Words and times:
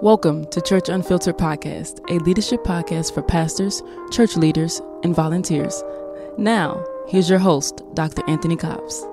Welcome 0.00 0.44
to 0.50 0.60
Church 0.60 0.88
Unfiltered 0.88 1.36
Podcast, 1.38 2.08
a 2.08 2.22
leadership 2.22 2.62
podcast 2.62 3.12
for 3.12 3.20
pastors, 3.20 3.82
church 4.12 4.36
leaders, 4.36 4.80
and 5.02 5.12
volunteers. 5.12 5.82
Now, 6.38 6.84
here's 7.08 7.28
your 7.28 7.40
host, 7.40 7.82
Dr. 7.94 8.22
Anthony 8.28 8.54
Cobbs. 8.54 9.04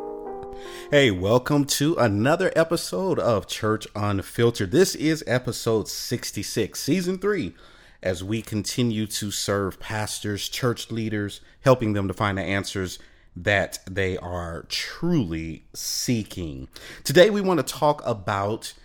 Hey, 0.91 1.09
welcome 1.09 1.65
to 1.65 1.95
another 1.95 2.53
episode 2.55 3.17
of 3.17 3.47
Church 3.47 3.87
Unfiltered. 3.95 4.69
This 4.69 4.93
is 4.93 5.23
episode 5.25 5.87
66, 5.87 6.79
season 6.79 7.17
three, 7.17 7.55
as 8.03 8.23
we 8.23 8.43
continue 8.43 9.07
to 9.07 9.31
serve 9.31 9.79
pastors, 9.79 10.47
church 10.47 10.91
leaders, 10.91 11.41
helping 11.61 11.93
them 11.93 12.07
to 12.07 12.13
find 12.13 12.37
the 12.37 12.43
answers 12.43 12.99
that 13.35 13.79
they 13.89 14.17
are 14.17 14.67
truly 14.69 15.65
seeking. 15.73 16.67
Today, 17.03 17.31
we 17.31 17.41
want 17.41 17.57
to 17.57 17.73
talk 17.73 18.05
about 18.05 18.75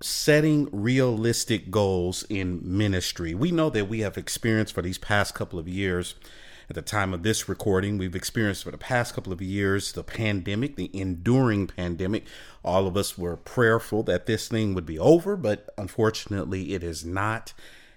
setting 0.00 0.68
realistic 0.70 1.70
goals 1.70 2.24
in 2.28 2.60
ministry. 2.62 3.34
We 3.34 3.50
know 3.50 3.70
that 3.70 3.88
we 3.88 4.00
have 4.00 4.16
experienced 4.16 4.74
for 4.74 4.82
these 4.82 4.98
past 4.98 5.34
couple 5.34 5.58
of 5.58 5.68
years. 5.68 6.14
At 6.70 6.76
the 6.76 6.82
time 6.82 7.14
of 7.14 7.22
this 7.22 7.48
recording, 7.48 7.96
we've 7.96 8.14
experienced 8.14 8.62
for 8.62 8.70
the 8.70 8.78
past 8.78 9.14
couple 9.14 9.32
of 9.32 9.40
years 9.40 9.92
the 9.92 10.04
pandemic, 10.04 10.76
the 10.76 10.90
enduring 10.92 11.66
pandemic. 11.66 12.26
All 12.62 12.86
of 12.86 12.96
us 12.96 13.16
were 13.16 13.36
prayerful 13.36 14.02
that 14.04 14.26
this 14.26 14.48
thing 14.48 14.74
would 14.74 14.86
be 14.86 14.98
over, 14.98 15.34
but 15.36 15.70
unfortunately, 15.78 16.74
it 16.74 16.82
is 16.82 17.04
not. 17.04 17.54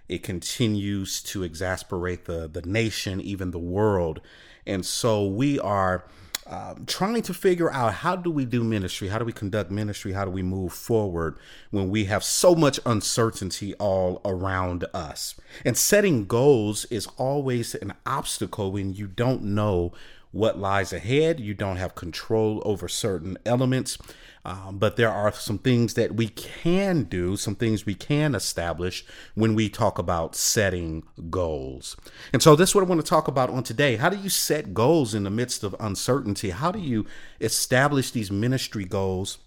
It 0.08 0.24
continues 0.24 1.22
to 1.24 1.44
exasperate 1.44 2.26
the, 2.26 2.48
the 2.48 2.62
nation, 2.62 3.20
even 3.22 3.52
the 3.52 3.60
world. 3.60 4.22
And 4.66 4.86
so 4.86 5.26
we 5.26 5.60
are 5.60 6.06
um, 6.52 6.84
trying 6.86 7.22
to 7.22 7.34
figure 7.34 7.72
out 7.72 7.94
how 7.94 8.18
do 8.18 8.30
we 8.30 8.44
do 8.44 8.62
ministry? 8.62 9.08
How 9.08 9.18
do 9.18 9.24
we 9.24 9.32
conduct 9.32 9.72
ministry? 9.72 10.12
How 10.12 10.26
do 10.26 10.32
we 10.32 10.44
move 10.44 10.74
forward 10.74 11.38
when 11.70 11.90
we 11.90 12.06
have 12.06 12.26
so 12.26 12.54
much 12.54 12.78
uncertainty 12.86 13.74
all 13.76 14.20
around 14.26 14.86
us? 14.94 15.36
And 15.64 15.78
setting 15.78 16.26
goals 16.26 16.84
is 16.86 17.08
always 17.16 17.74
an 17.76 17.94
obstacle 18.06 18.74
when 18.74 18.94
you 18.94 19.08
don't 19.08 19.44
know 19.44 19.94
what 20.32 20.60
lies 20.60 20.92
ahead. 20.92 21.40
You 21.40 21.54
don't 21.54 21.78
have 21.78 21.96
control 21.96 22.62
over 22.66 22.90
certain 22.90 23.38
elements. 23.46 23.98
Um, 24.44 24.80
but 24.80 24.96
there 24.96 25.12
are 25.12 25.32
some 25.32 25.60
things 25.60 25.94
that 25.94 26.16
we 26.16 26.28
can 26.28 27.04
do, 27.04 27.38
some 27.38 27.56
things 27.56 27.86
we 27.86 27.94
can 27.94 28.34
establish 28.34 29.06
when 29.36 29.54
we 29.54 29.70
talk 29.70 30.00
about 30.00 30.36
setting 30.36 31.04
goals. 31.30 31.96
And 32.34 32.42
so, 32.42 32.56
this 32.56 32.70
is 32.70 32.76
what 32.76 32.84
I 32.84 32.88
want 32.88 33.02
to 33.02 33.10
talk 33.10 33.28
about 33.28 33.52
on 33.52 33.64
today. 33.64 33.98
How 33.98 34.10
do 34.10 34.18
you 34.18 34.30
set 34.30 34.74
goals 34.74 35.14
in 35.14 35.24
the 35.24 35.30
midst 35.30 35.64
of 35.64 35.76
uncertainty? 35.80 36.50
How 36.50 36.72
do 36.72 36.80
you 36.80 37.06
establish 37.40 38.12
these 38.12 38.32
ministry 38.32 38.86
goals? 38.86 39.38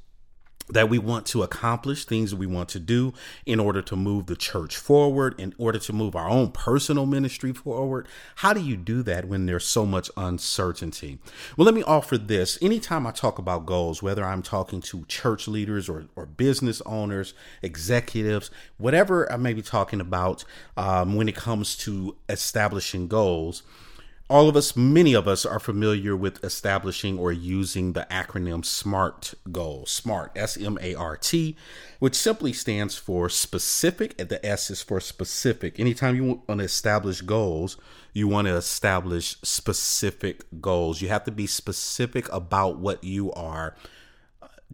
That 0.69 0.89
we 0.89 0.99
want 0.99 1.27
to 1.27 1.43
accomplish, 1.43 2.05
things 2.05 2.31
that 2.31 2.37
we 2.37 2.47
want 2.47 2.69
to 2.71 2.81
do 2.81 3.13
in 3.45 3.61
order 3.61 3.83
to 3.83 3.97
move 3.97 4.27
the 4.27 4.37
church 4.37 4.77
forward, 4.77 5.39
in 5.39 5.55
order 5.59 5.79
to 5.79 5.93
move 5.93 6.17
our 6.17 6.29
own 6.29 6.51
personal 6.51 7.07
ministry 7.07 7.53
forward. 7.53 8.09
How 8.37 8.53
do 8.53 8.61
you 8.61 8.77
do 8.77 9.03
that 9.03 9.27
when 9.27 9.47
there's 9.47 9.67
so 9.67 9.85
much 9.85 10.11
uncertainty? 10.17 11.19
Well, 11.57 11.67
let 11.67 11.75
me 11.75 11.83
offer 11.83 12.17
this. 12.17 12.59
Anytime 12.63 13.07
I 13.07 13.11
talk 13.11 13.39
about 13.39 13.67
goals, 13.67 14.03
whether 14.03 14.25
I'm 14.25 14.43
talking 14.43 14.81
to 14.83 15.05
church 15.07 15.47
leaders 15.47 15.89
or, 15.89 16.07
or 16.17 16.27
business 16.27 16.81
owners, 16.87 17.35
executives, 17.63 18.51
whatever 18.79 19.31
I 19.31 19.37
may 19.37 19.53
be 19.53 19.63
talking 19.63 20.01
about 20.01 20.45
um, 20.77 21.15
when 21.15 21.29
it 21.29 21.37
comes 21.37 21.77
to 21.79 22.17
establishing 22.29 23.07
goals, 23.09 23.63
all 24.31 24.49
of 24.49 24.57
us, 24.57 24.75
many 24.75 25.13
of 25.13 25.29
us, 25.29 25.45
are 25.45 25.61
familiar 25.61 26.17
with 26.17 26.43
establishing 26.43 27.19
or 27.19 27.31
using 27.31 27.93
the 27.93 28.07
acronym 28.11 28.65
SMART 28.65 29.35
goal. 29.53 29.85
SMART, 29.87 30.33
S 30.35 30.57
M 30.57 30.79
A 30.81 30.95
R 30.95 31.17
T, 31.17 31.57
which 31.99 32.15
simply 32.15 32.53
stands 32.53 32.97
for 32.97 33.29
specific, 33.29 34.15
and 34.19 34.31
the 34.31 34.45
S 34.45 34.71
is 34.71 34.83
for 34.83 34.99
specific. 34.99 35.79
Anytime 35.79 36.17
you 36.17 36.43
want 36.47 36.61
to 36.61 36.65
establish 36.65 37.21
goals, 37.21 37.77
you 38.15 38.27
want 38.27 38.47
to 38.47 38.55
establish 38.55 39.37
specific 39.43 40.45
goals. 40.61 41.03
You 41.03 41.09
have 41.09 41.25
to 41.25 41.31
be 41.31 41.47
specific 41.47 42.33
about 42.33 42.79
what 42.79 43.05
you 43.05 43.31
are 43.33 43.75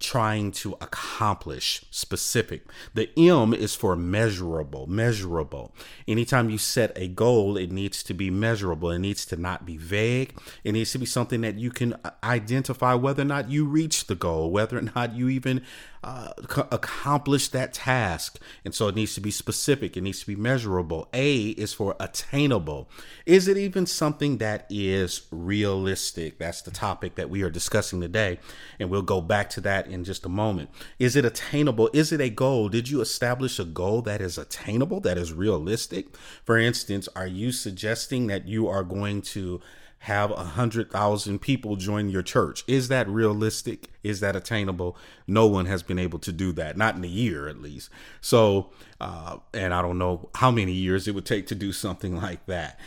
trying 0.01 0.51
to 0.51 0.73
accomplish 0.81 1.85
specific. 1.91 2.63
The 2.95 3.11
M 3.17 3.55
is 3.55 3.75
for 3.75 3.95
measurable, 3.95 4.87
measurable. 4.87 5.75
Anytime 6.09 6.51
you 6.51 6.59
set 6.59 6.93
a 6.97 7.09
goal, 7.09 7.57
it 7.57 7.71
needs 7.71 8.03
to 8.05 8.15
be 8.15 8.31
measurable. 8.31 8.91
It 8.91 8.99
needs 8.99 9.25
to 9.27 9.37
not 9.37 9.67
be 9.67 9.77
vague. 9.77 10.35
It 10.65 10.73
needs 10.73 10.93
to 10.93 10.99
be 10.99 11.07
something 11.07 11.43
that 11.43 11.59
you 11.59 11.71
can 11.71 11.95
uh, 12.05 12.11
identify 12.25 12.95
whether 12.95 13.23
or 13.23 13.27
not 13.27 13.51
you 13.51 13.67
reach 13.67 14.07
the 14.07 14.15
goal, 14.15 14.51
whether 14.51 14.79
or 14.79 14.83
not 14.83 15.15
you 15.15 15.29
even 15.29 15.63
uh, 16.03 16.33
accomplish 16.71 17.49
that 17.49 17.75
task. 17.75 18.39
And 18.65 18.75
so 18.75 18.89
it 18.89 18.95
needs 18.95 19.15
to 19.15 19.21
be 19.21 19.31
specific, 19.31 19.97
it 19.97 20.03
needs 20.03 20.21
to 20.21 20.27
be 20.27 20.37
measurable. 20.37 21.09
A 21.13 21.49
is 21.51 21.73
for 21.73 21.95
attainable. 22.01 22.89
Is 23.27 23.49
it 23.49 23.57
even 23.57 23.87
something 23.87 24.39
that 24.39 24.67
is 24.71 25.27
realistic? 25.31 26.39
That's 26.39 26.63
the 26.63 26.71
topic 26.71 27.17
that 27.17 27.29
we 27.29 27.43
are 27.43 27.51
discussing 27.51 28.01
today. 28.01 28.39
And 28.79 28.89
we'll 28.89 29.03
go 29.03 29.21
back 29.21 29.51
to 29.51 29.61
that 29.63 29.89
in 29.89 30.05
just 30.05 30.25
a 30.25 30.31
moment. 30.31 30.71
Is 30.99 31.17
it 31.17 31.25
attainable? 31.25 31.91
Is 31.93 32.13
it 32.13 32.21
a 32.21 32.31
goal? 32.31 32.69
Did 32.69 32.89
you 32.89 33.01
establish 33.01 33.59
a 33.59 33.65
goal 33.65 34.01
that 34.03 34.21
is 34.21 34.39
attainable, 34.39 35.01
that 35.01 35.19
is 35.19 35.33
realistic? 35.33 36.17
For 36.45 36.57
instance, 36.57 37.09
are 37.15 37.27
you 37.27 37.53
suggesting 37.53 38.27
that 38.29 38.49
you 38.49 38.69
are 38.69 38.85
going 38.85 39.23
to 39.23 39.61
have 40.05 40.31
a 40.31 40.45
hundred 40.45 40.91
thousand 40.91 41.41
people 41.41 41.77
join 41.77 42.09
your 42.09 42.23
church. 42.23 42.65
Is 42.67 42.89
that 42.89 43.07
realistic? 43.07 43.89
Is 44.03 44.21
that 44.21 44.35
attainable? 44.35 44.97
No 45.27 45.47
one 45.47 45.67
has 45.67 45.83
been 45.83 45.99
able 45.99 46.19
to 46.21 46.33
do 46.33 46.53
that, 46.53 46.79
not 46.79 46.97
in 46.97 47.05
a 47.05 47.09
year 47.09 47.49
at 47.49 47.61
least. 47.61 47.91
So, 48.23 48.71
uh, 48.99 49.39
and 49.53 49.75
I 49.75 49.83
don't 49.83 49.99
know 49.99 50.31
how 50.37 50.51
many 50.51 50.73
years 50.73 51.07
it 51.07 51.15
would 51.15 51.27
take 51.27 51.47
to 51.49 51.55
do 51.55 51.71
something 51.71 52.17
like 52.23 52.47
that. 52.47 52.81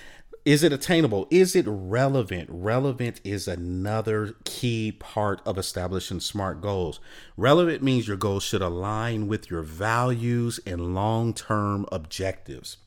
Is 0.44 0.63
it 0.63 0.73
attainable? 0.73 1.28
Is 1.29 1.56
it 1.56 1.66
relevant? 1.68 2.50
Relevant 2.52 3.22
is 3.23 3.47
another 3.47 4.34
key 4.44 4.91
part 4.91 5.40
of 5.46 5.59
establishing 5.59 6.19
smart 6.19 6.62
goals. 6.62 7.00
Relevant 7.38 7.84
means 7.84 8.07
your 8.07 8.18
goals 8.18 8.44
should 8.44 8.63
align 8.63 9.28
with 9.28 9.52
your 9.52 9.62
values 9.62 10.59
and 10.66 10.96
long 10.96 11.34
term 11.34 11.85
objectives. 11.91 12.78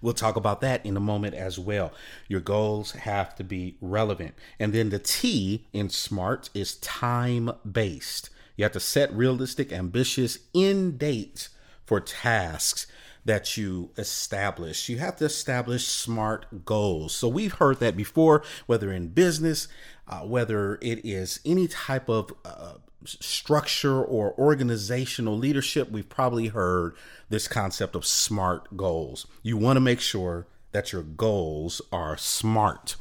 We'll 0.00 0.14
talk 0.14 0.36
about 0.36 0.60
that 0.62 0.84
in 0.84 0.96
a 0.96 1.00
moment 1.00 1.34
as 1.34 1.58
well. 1.58 1.92
Your 2.28 2.40
goals 2.40 2.92
have 2.92 3.34
to 3.36 3.44
be 3.44 3.76
relevant. 3.80 4.34
And 4.58 4.72
then 4.72 4.90
the 4.90 4.98
T 4.98 5.66
in 5.72 5.88
SMART 5.88 6.50
is 6.54 6.76
time 6.76 7.50
based. 7.70 8.30
You 8.56 8.64
have 8.64 8.72
to 8.72 8.80
set 8.80 9.12
realistic, 9.12 9.72
ambitious 9.72 10.38
end 10.54 10.98
dates 10.98 11.50
for 11.84 12.00
tasks 12.00 12.86
that 13.24 13.56
you 13.56 13.90
establish. 13.96 14.88
You 14.88 14.98
have 14.98 15.16
to 15.16 15.24
establish 15.26 15.86
smart 15.86 16.64
goals. 16.64 17.14
So 17.14 17.28
we've 17.28 17.54
heard 17.54 17.78
that 17.80 17.96
before, 17.96 18.42
whether 18.66 18.92
in 18.92 19.08
business, 19.08 19.68
uh, 20.08 20.20
whether 20.20 20.78
it 20.82 21.04
is 21.04 21.40
any 21.44 21.68
type 21.68 22.08
of 22.08 22.32
uh, 22.44 22.74
structure 23.06 24.02
or 24.02 24.34
organizational 24.38 25.36
leadership, 25.36 25.90
we've 25.90 26.08
probably 26.08 26.48
heard 26.48 26.94
this 27.28 27.48
concept 27.48 27.94
of 27.94 28.04
SMART 28.04 28.76
goals. 28.76 29.26
You 29.42 29.56
want 29.56 29.76
to 29.76 29.80
make 29.80 30.00
sure 30.00 30.46
that 30.72 30.92
your 30.92 31.02
goals 31.02 31.82
are 31.92 32.16
smart, 32.16 32.96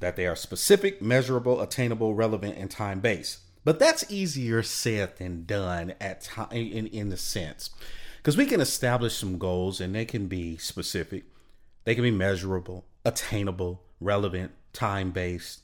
that 0.00 0.16
they 0.16 0.26
are 0.26 0.36
specific, 0.36 1.00
measurable, 1.00 1.60
attainable, 1.60 2.14
relevant, 2.14 2.56
and 2.56 2.70
time 2.70 3.00
based. 3.00 3.38
But 3.64 3.78
that's 3.78 4.10
easier 4.10 4.62
said 4.62 5.16
than 5.18 5.44
done 5.44 5.94
at 6.00 6.22
time 6.22 6.48
in, 6.50 6.86
in 6.86 7.10
the 7.10 7.16
sense. 7.16 7.70
Because 8.16 8.36
we 8.36 8.46
can 8.46 8.60
establish 8.60 9.14
some 9.14 9.38
goals 9.38 9.80
and 9.80 9.94
they 9.94 10.04
can 10.04 10.26
be 10.26 10.56
specific, 10.56 11.24
they 11.84 11.94
can 11.94 12.04
be 12.04 12.10
measurable, 12.10 12.84
attainable, 13.04 13.82
relevant, 14.00 14.52
time 14.72 15.10
based, 15.10 15.62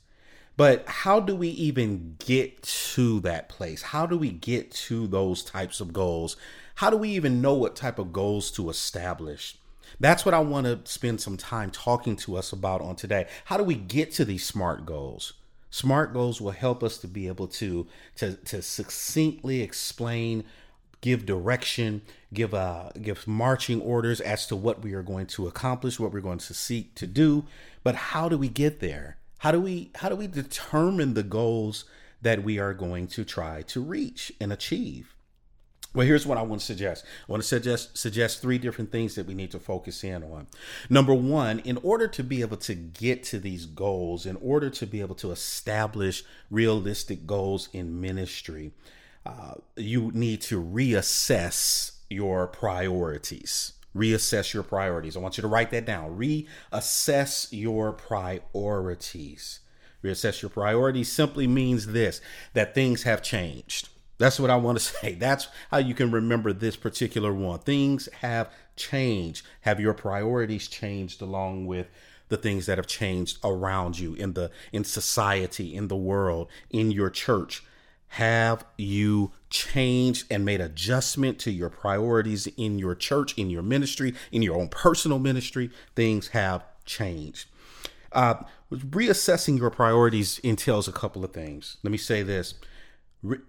but 0.57 0.87
how 0.87 1.19
do 1.19 1.35
we 1.35 1.49
even 1.49 2.15
get 2.17 2.63
to 2.63 3.19
that 3.21 3.47
place? 3.47 3.83
How 3.83 4.07
do 4.07 4.17
we 4.17 4.31
get 4.31 4.71
to 4.71 5.05
those 5.05 5.43
types 5.43 5.79
of 5.79 5.93
goals? 5.93 6.35
How 6.75 6.89
do 6.89 6.97
we 6.97 7.09
even 7.09 7.41
know 7.41 7.53
what 7.53 7.75
type 7.75 7.99
of 7.99 8.11
goals 8.11 8.49
to 8.51 8.69
establish? 8.69 9.55
That's 9.99 10.25
what 10.25 10.33
I 10.33 10.39
want 10.39 10.65
to 10.65 10.91
spend 10.91 11.21
some 11.21 11.37
time 11.37 11.69
talking 11.69 12.15
to 12.17 12.35
us 12.37 12.51
about 12.51 12.81
on 12.81 12.95
today. 12.95 13.27
How 13.45 13.57
do 13.57 13.63
we 13.63 13.75
get 13.75 14.11
to 14.13 14.25
these 14.25 14.45
smart 14.45 14.85
goals? 14.85 15.33
Smart 15.69 16.11
goals 16.11 16.41
will 16.41 16.51
help 16.51 16.83
us 16.83 16.97
to 16.99 17.07
be 17.07 17.27
able 17.27 17.47
to 17.47 17.87
to, 18.15 18.33
to 18.33 18.61
succinctly 18.61 19.61
explain, 19.61 20.43
give 21.01 21.25
direction, 21.25 22.01
give 22.33 22.53
uh 22.53 22.89
give 23.01 23.27
marching 23.27 23.81
orders 23.81 24.19
as 24.21 24.47
to 24.47 24.55
what 24.55 24.81
we 24.81 24.93
are 24.93 25.03
going 25.03 25.27
to 25.27 25.47
accomplish, 25.47 25.99
what 25.99 26.11
we're 26.11 26.19
going 26.19 26.39
to 26.39 26.53
seek 26.53 26.95
to 26.95 27.05
do. 27.05 27.45
But 27.83 27.95
how 27.95 28.27
do 28.27 28.37
we 28.37 28.49
get 28.49 28.79
there? 28.79 29.17
How 29.39 29.51
do 29.51 29.59
we 29.59 29.91
how 29.95 30.09
do 30.09 30.15
we 30.15 30.27
determine 30.27 31.13
the 31.13 31.23
goals 31.23 31.85
that 32.21 32.43
we 32.43 32.59
are 32.59 32.73
going 32.73 33.07
to 33.07 33.23
try 33.23 33.61
to 33.63 33.81
reach 33.81 34.31
and 34.41 34.51
achieve? 34.51 35.13
Well, 35.93 36.05
here's 36.05 36.27
what 36.27 36.37
I 36.37 36.41
want 36.43 36.59
to 36.59 36.65
suggest. 36.65 37.05
I 37.27 37.31
want 37.31 37.41
to 37.41 37.47
suggest 37.47 37.97
suggest 37.97 38.41
three 38.41 38.57
different 38.57 38.91
things 38.91 39.15
that 39.15 39.25
we 39.25 39.33
need 39.33 39.51
to 39.51 39.59
focus 39.59 40.03
in 40.03 40.23
on. 40.23 40.47
Number 40.89 41.13
one, 41.13 41.59
in 41.59 41.77
order 41.77 42.07
to 42.07 42.23
be 42.23 42.41
able 42.41 42.57
to 42.57 42.75
get 42.75 43.23
to 43.25 43.39
these 43.39 43.65
goals, 43.65 44.25
in 44.25 44.35
order 44.37 44.69
to 44.69 44.85
be 44.85 45.01
able 45.01 45.15
to 45.15 45.31
establish 45.31 46.23
realistic 46.51 47.25
goals 47.25 47.69
in 47.73 47.99
ministry, 48.01 48.73
uh, 49.25 49.55
you 49.75 50.11
need 50.13 50.41
to 50.41 50.61
reassess 50.61 51.97
your 52.09 52.47
priorities. 52.47 53.73
Reassess 53.97 54.53
your 54.53 54.63
priorities. 54.63 55.17
I 55.17 55.19
want 55.19 55.37
you 55.37 55.41
to 55.41 55.47
write 55.47 55.71
that 55.71 55.85
down. 55.85 56.17
Reassess 56.17 57.47
your 57.51 57.91
priorities. 57.91 59.59
Reassess 60.03 60.41
your 60.41 60.49
priorities 60.49 61.11
simply 61.11 61.47
means 61.47 61.87
this 61.87 62.21
that 62.53 62.75
things 62.75 63.03
have 63.03 63.21
changed. 63.23 63.89
That's 64.17 64.39
what 64.39 64.49
I 64.49 64.55
want 64.55 64.77
to 64.77 64.83
say. 65.01 65.13
That's 65.13 65.47
how 65.71 65.77
you 65.77 65.93
can 65.93 66.11
remember 66.11 66.53
this 66.53 66.75
particular 66.75 67.33
one. 67.33 67.59
Things 67.59 68.07
have 68.21 68.51
changed. 68.75 69.45
Have 69.61 69.79
your 69.79 69.93
priorities 69.93 70.67
changed 70.67 71.21
along 71.21 71.65
with 71.65 71.87
the 72.29 72.37
things 72.37 72.65
that 72.65 72.77
have 72.77 72.87
changed 72.87 73.39
around 73.43 73.99
you 73.99 74.13
in 74.13 74.33
the 74.33 74.51
in 74.71 74.83
society, 74.83 75.75
in 75.75 75.87
the 75.87 75.95
world, 75.95 76.49
in 76.69 76.91
your 76.91 77.09
church? 77.09 77.63
Have 78.11 78.65
you 78.77 79.31
changed 79.49 80.25
and 80.29 80.45
made 80.45 80.61
adjustment 80.61 81.39
to 81.39 81.51
your 81.51 81.69
priorities 81.69 82.47
in 82.57 82.79
your 82.79 82.95
church, 82.95 83.37
in 83.37 83.49
your 83.49 83.63
ministry, 83.63 84.13
in 84.31 84.41
your 84.41 84.57
own 84.57 84.69
personal 84.69 85.19
ministry? 85.19 85.69
Things 85.95 86.29
have 86.29 86.63
changed. 86.85 87.47
Uh, 88.11 88.35
reassessing 88.71 89.59
your 89.59 89.69
priorities 89.69 90.39
entails 90.39 90.87
a 90.87 90.93
couple 90.93 91.23
of 91.23 91.33
things. 91.33 91.77
Let 91.83 91.91
me 91.91 91.97
say 91.97 92.23
this. 92.23 92.55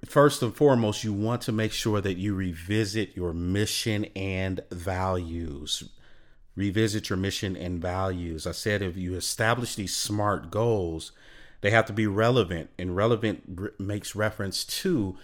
First 0.07 0.43
and 0.43 0.55
foremost, 0.55 1.05
you 1.05 1.13
want 1.13 1.43
to 1.43 1.53
make 1.53 1.73
sure 1.73 2.01
that 2.01 2.17
you 2.17 2.35
revisit 2.35 3.15
your 3.17 3.33
mission 3.33 4.07
and 4.17 4.61
values. 4.71 5.85
Revisit 6.57 7.11
your 7.11 7.19
mission 7.19 7.57
and 7.57 7.81
values. 7.81 8.47
I 8.47 8.53
said 8.53 8.83
if 8.83 8.97
you 8.97 9.15
establish 9.15 9.75
these 9.75 9.95
SMART 9.95 10.51
goals, 10.51 11.13
they 11.61 11.71
have 11.71 11.87
to 11.87 11.93
be 11.93 12.07
relevant, 12.07 12.71
and 12.79 12.97
relevant 12.97 13.81
makes 13.81 14.15
reference 14.15 14.65
to 14.65 15.17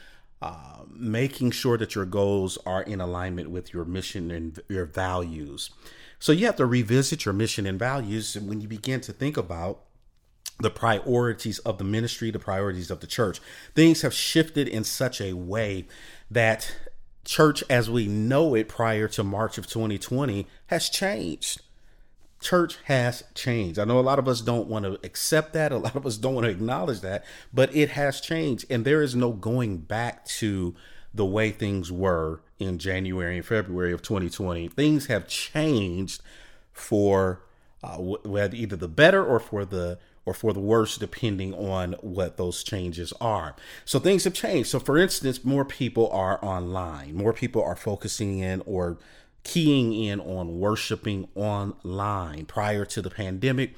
making 0.90 1.50
sure 1.50 1.76
that 1.76 1.94
your 1.94 2.06
goals 2.06 2.58
are 2.64 2.82
in 2.82 3.00
alignment 3.00 3.50
with 3.50 3.72
your 3.72 3.84
mission 3.84 4.30
and 4.30 4.60
your 4.68 4.84
values. 4.84 5.70
So 6.18 6.32
you 6.32 6.46
have 6.46 6.56
to 6.56 6.66
revisit 6.66 7.24
your 7.24 7.34
mission 7.34 7.66
and 7.66 7.78
values 7.78 8.34
when 8.38 8.60
you 8.60 8.68
begin 8.68 9.00
to 9.02 9.12
think 9.12 9.36
about 9.36 9.80
the 10.60 10.70
priorities 10.70 11.58
of 11.60 11.78
the 11.78 11.84
ministry, 11.84 12.30
the 12.30 12.38
priorities 12.38 12.90
of 12.90 13.00
the 13.00 13.06
church. 13.06 13.40
Things 13.74 14.02
have 14.02 14.14
shifted 14.14 14.68
in 14.68 14.84
such 14.84 15.20
a 15.20 15.32
way 15.32 15.86
that 16.30 16.74
church 17.24 17.64
as 17.68 17.90
we 17.90 18.06
know 18.06 18.54
it 18.54 18.68
prior 18.68 19.08
to 19.08 19.24
March 19.24 19.58
of 19.58 19.66
2020 19.66 20.46
has 20.66 20.88
changed 20.88 21.60
church 22.44 22.76
has 22.84 23.24
changed. 23.34 23.78
I 23.78 23.84
know 23.84 23.98
a 23.98 24.02
lot 24.02 24.18
of 24.18 24.28
us 24.28 24.40
don't 24.40 24.68
want 24.68 24.84
to 24.84 25.00
accept 25.02 25.54
that. 25.54 25.72
A 25.72 25.78
lot 25.78 25.96
of 25.96 26.06
us 26.06 26.18
don't 26.18 26.34
want 26.34 26.44
to 26.44 26.50
acknowledge 26.50 27.00
that, 27.00 27.24
but 27.52 27.74
it 27.74 27.90
has 27.90 28.20
changed. 28.20 28.66
And 28.70 28.84
there 28.84 29.02
is 29.02 29.16
no 29.16 29.32
going 29.32 29.78
back 29.78 30.26
to 30.26 30.74
the 31.12 31.24
way 31.24 31.50
things 31.50 31.90
were 31.90 32.42
in 32.58 32.78
January 32.78 33.36
and 33.36 33.46
February 33.46 33.92
of 33.92 34.02
2020. 34.02 34.68
Things 34.68 35.06
have 35.06 35.26
changed 35.26 36.22
for 36.72 37.40
uh, 37.82 38.16
either 38.52 38.76
the 38.76 38.88
better 38.88 39.24
or 39.24 39.40
for 39.40 39.64
the 39.64 39.98
or 40.26 40.32
for 40.32 40.54
the 40.54 40.60
worse, 40.60 40.96
depending 40.96 41.52
on 41.52 41.92
what 42.00 42.38
those 42.38 42.62
changes 42.62 43.12
are. 43.20 43.54
So 43.84 43.98
things 43.98 44.24
have 44.24 44.32
changed. 44.32 44.70
So, 44.70 44.78
for 44.78 44.96
instance, 44.96 45.44
more 45.44 45.66
people 45.66 46.08
are 46.10 46.42
online, 46.42 47.14
more 47.14 47.34
people 47.34 47.62
are 47.62 47.76
focusing 47.76 48.38
in 48.38 48.62
or 48.64 48.96
keying 49.44 49.92
in 49.92 50.20
on 50.20 50.58
worshiping 50.58 51.28
online. 51.34 52.46
Prior 52.46 52.84
to 52.86 53.00
the 53.00 53.10
pandemic, 53.10 53.74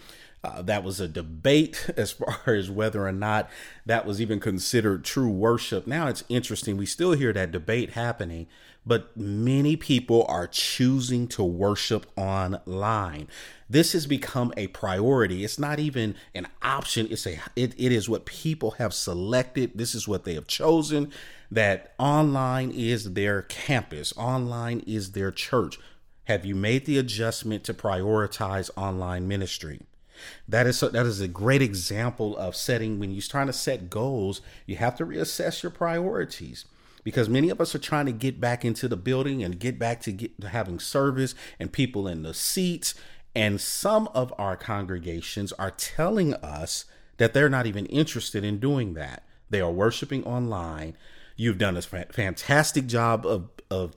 uh, 0.46 0.62
that 0.62 0.84
was 0.84 1.00
a 1.00 1.08
debate 1.08 1.90
as 1.96 2.12
far 2.12 2.40
as 2.46 2.70
whether 2.70 3.06
or 3.06 3.12
not 3.12 3.50
that 3.84 4.06
was 4.06 4.20
even 4.20 4.40
considered 4.40 5.04
true 5.04 5.30
worship. 5.30 5.86
Now 5.86 6.06
it's 6.06 6.24
interesting. 6.28 6.76
We 6.76 6.86
still 6.86 7.12
hear 7.12 7.32
that 7.32 7.50
debate 7.50 7.90
happening, 7.90 8.46
but 8.84 9.16
many 9.16 9.76
people 9.76 10.24
are 10.28 10.46
choosing 10.46 11.26
to 11.28 11.42
worship 11.42 12.06
online. 12.16 13.28
This 13.68 13.92
has 13.92 14.06
become 14.06 14.54
a 14.56 14.68
priority. 14.68 15.42
It's 15.42 15.58
not 15.58 15.80
even 15.80 16.14
an 16.34 16.46
option. 16.62 17.08
It's 17.10 17.26
a 17.26 17.40
it, 17.56 17.74
it 17.76 17.90
is 17.90 18.08
what 18.08 18.24
people 18.24 18.72
have 18.72 18.94
selected. 18.94 19.72
This 19.74 19.94
is 19.94 20.06
what 20.06 20.24
they 20.24 20.34
have 20.34 20.46
chosen 20.46 21.12
that 21.50 21.94
online 21.98 22.70
is 22.70 23.12
their 23.12 23.42
campus, 23.42 24.12
online 24.16 24.80
is 24.86 25.12
their 25.12 25.30
church. 25.30 25.78
Have 26.24 26.44
you 26.44 26.56
made 26.56 26.86
the 26.86 26.98
adjustment 26.98 27.62
to 27.64 27.74
prioritize 27.74 28.68
online 28.76 29.28
ministry? 29.28 29.80
That 30.48 30.66
is 30.66 30.80
that 30.80 30.94
is 31.06 31.20
a 31.20 31.28
great 31.28 31.62
example 31.62 32.36
of 32.36 32.56
setting 32.56 32.98
when 32.98 33.10
you're 33.10 33.22
trying 33.22 33.46
to 33.48 33.52
set 33.52 33.90
goals, 33.90 34.40
you 34.66 34.76
have 34.76 34.96
to 34.96 35.06
reassess 35.06 35.62
your 35.62 35.70
priorities. 35.70 36.64
Because 37.04 37.28
many 37.28 37.50
of 37.50 37.60
us 37.60 37.72
are 37.72 37.78
trying 37.78 38.06
to 38.06 38.12
get 38.12 38.40
back 38.40 38.64
into 38.64 38.88
the 38.88 38.96
building 38.96 39.44
and 39.44 39.60
get 39.60 39.78
back 39.78 40.00
to, 40.00 40.12
get, 40.12 40.40
to 40.40 40.48
having 40.48 40.80
service 40.80 41.36
and 41.60 41.70
people 41.70 42.08
in 42.08 42.22
the 42.22 42.34
seats. 42.34 42.96
And 43.32 43.60
some 43.60 44.08
of 44.08 44.34
our 44.38 44.56
congregations 44.56 45.52
are 45.52 45.70
telling 45.70 46.34
us 46.34 46.84
that 47.18 47.32
they're 47.32 47.48
not 47.48 47.66
even 47.66 47.86
interested 47.86 48.44
in 48.44 48.58
doing 48.58 48.94
that. 48.94 49.22
They 49.50 49.60
are 49.60 49.70
worshiping 49.70 50.24
online. 50.24 50.96
You've 51.36 51.58
done 51.58 51.76
a 51.76 51.82
fantastic 51.82 52.86
job 52.86 53.24
of, 53.24 53.50
of 53.70 53.94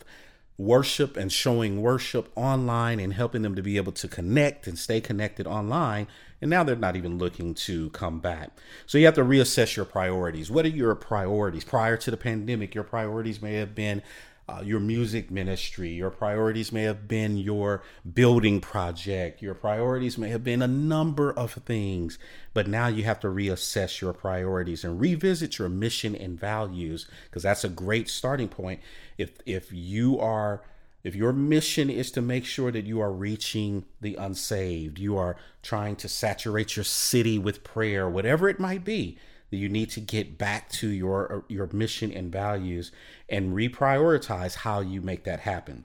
worship 0.59 1.15
and 1.15 1.31
showing 1.31 1.81
worship 1.81 2.29
online 2.35 2.99
and 2.99 3.13
helping 3.13 3.41
them 3.41 3.55
to 3.55 3.63
be 3.63 3.77
able 3.77 3.93
to 3.93 4.09
connect 4.09 4.67
and 4.67 4.77
stay 4.77 4.99
connected 4.99 5.47
online. 5.47 6.05
And 6.41 6.49
now 6.49 6.63
they're 6.63 6.75
not 6.75 6.97
even 6.97 7.17
looking 7.17 7.53
to 7.55 7.89
come 7.91 8.19
back. 8.19 8.51
So 8.85 8.97
you 8.97 9.05
have 9.05 9.15
to 9.15 9.23
reassess 9.23 9.77
your 9.77 9.85
priorities. 9.85 10.51
What 10.51 10.65
are 10.65 10.69
your 10.69 10.93
priorities? 10.95 11.63
Prior 11.63 11.95
to 11.97 12.11
the 12.11 12.17
pandemic, 12.17 12.75
your 12.75 12.83
priorities 12.83 13.41
may 13.41 13.53
have 13.53 13.73
been 13.73 14.01
uh, 14.49 14.61
your 14.61 14.79
music 14.79 15.29
ministry. 15.29 15.89
Your 15.89 16.09
priorities 16.09 16.71
may 16.71 16.83
have 16.83 17.07
been 17.07 17.37
your 17.37 17.83
building 18.13 18.59
project. 18.59 19.41
Your 19.41 19.53
priorities 19.53 20.17
may 20.17 20.29
have 20.29 20.43
been 20.43 20.61
a 20.61 20.67
number 20.67 21.31
of 21.31 21.53
things. 21.53 22.17
But 22.53 22.67
now 22.67 22.87
you 22.87 23.03
have 23.03 23.19
to 23.21 23.27
reassess 23.27 24.01
your 24.01 24.11
priorities 24.11 24.83
and 24.83 24.99
revisit 24.99 25.57
your 25.57 25.69
mission 25.69 26.15
and 26.15 26.39
values 26.39 27.05
because 27.25 27.43
that's 27.43 27.63
a 27.63 27.69
great 27.69 28.09
starting 28.09 28.49
point. 28.49 28.81
If 29.19 29.31
if 29.45 29.71
you 29.71 30.17
are 30.19 30.63
if 31.03 31.13
your 31.13 31.33
mission 31.33 31.89
is 31.89 32.11
to 32.11 32.21
make 32.21 32.45
sure 32.45 32.71
that 32.71 32.85
you 32.85 32.99
are 33.01 33.11
reaching 33.11 33.85
the 34.01 34.15
unsaved, 34.15 34.97
you 34.97 35.17
are 35.17 35.37
trying 35.61 35.95
to 35.97 36.09
saturate 36.09 36.75
your 36.75 36.83
city 36.83 37.37
with 37.37 37.63
prayer, 37.63 38.09
whatever 38.09 38.49
it 38.49 38.59
might 38.59 38.83
be, 38.83 39.17
that 39.49 39.57
you 39.57 39.69
need 39.69 39.89
to 39.91 39.99
get 39.99 40.37
back 40.37 40.69
to 40.69 40.87
your 40.87 41.45
your 41.49 41.67
mission 41.73 42.11
and 42.11 42.31
values 42.31 42.91
and 43.27 43.53
reprioritize 43.53 44.55
how 44.55 44.79
you 44.79 45.01
make 45.01 45.25
that 45.25 45.41
happen. 45.41 45.83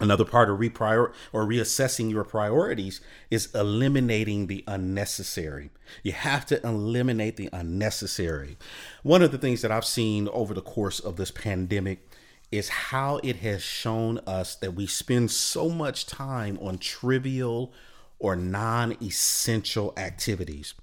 Another 0.00 0.24
part 0.24 0.50
of 0.50 0.58
reprior 0.58 1.12
or 1.32 1.46
reassessing 1.46 2.10
your 2.10 2.24
priorities 2.24 3.00
is 3.30 3.54
eliminating 3.54 4.48
the 4.48 4.64
unnecessary. 4.66 5.70
You 6.02 6.12
have 6.12 6.44
to 6.46 6.64
eliminate 6.66 7.36
the 7.36 7.48
unnecessary. 7.52 8.56
One 9.04 9.22
of 9.22 9.30
the 9.30 9.38
things 9.38 9.62
that 9.62 9.70
I've 9.70 9.84
seen 9.84 10.28
over 10.28 10.54
the 10.54 10.60
course 10.60 10.98
of 10.98 11.16
this 11.16 11.30
pandemic 11.30 12.08
is 12.52 12.68
how 12.68 13.18
it 13.24 13.36
has 13.36 13.62
shown 13.62 14.18
us 14.26 14.54
that 14.56 14.74
we 14.74 14.86
spend 14.86 15.30
so 15.30 15.70
much 15.70 16.06
time 16.06 16.58
on 16.60 16.78
trivial 16.78 17.72
or 18.18 18.36
non-essential 18.36 19.92
activities. 19.96 20.74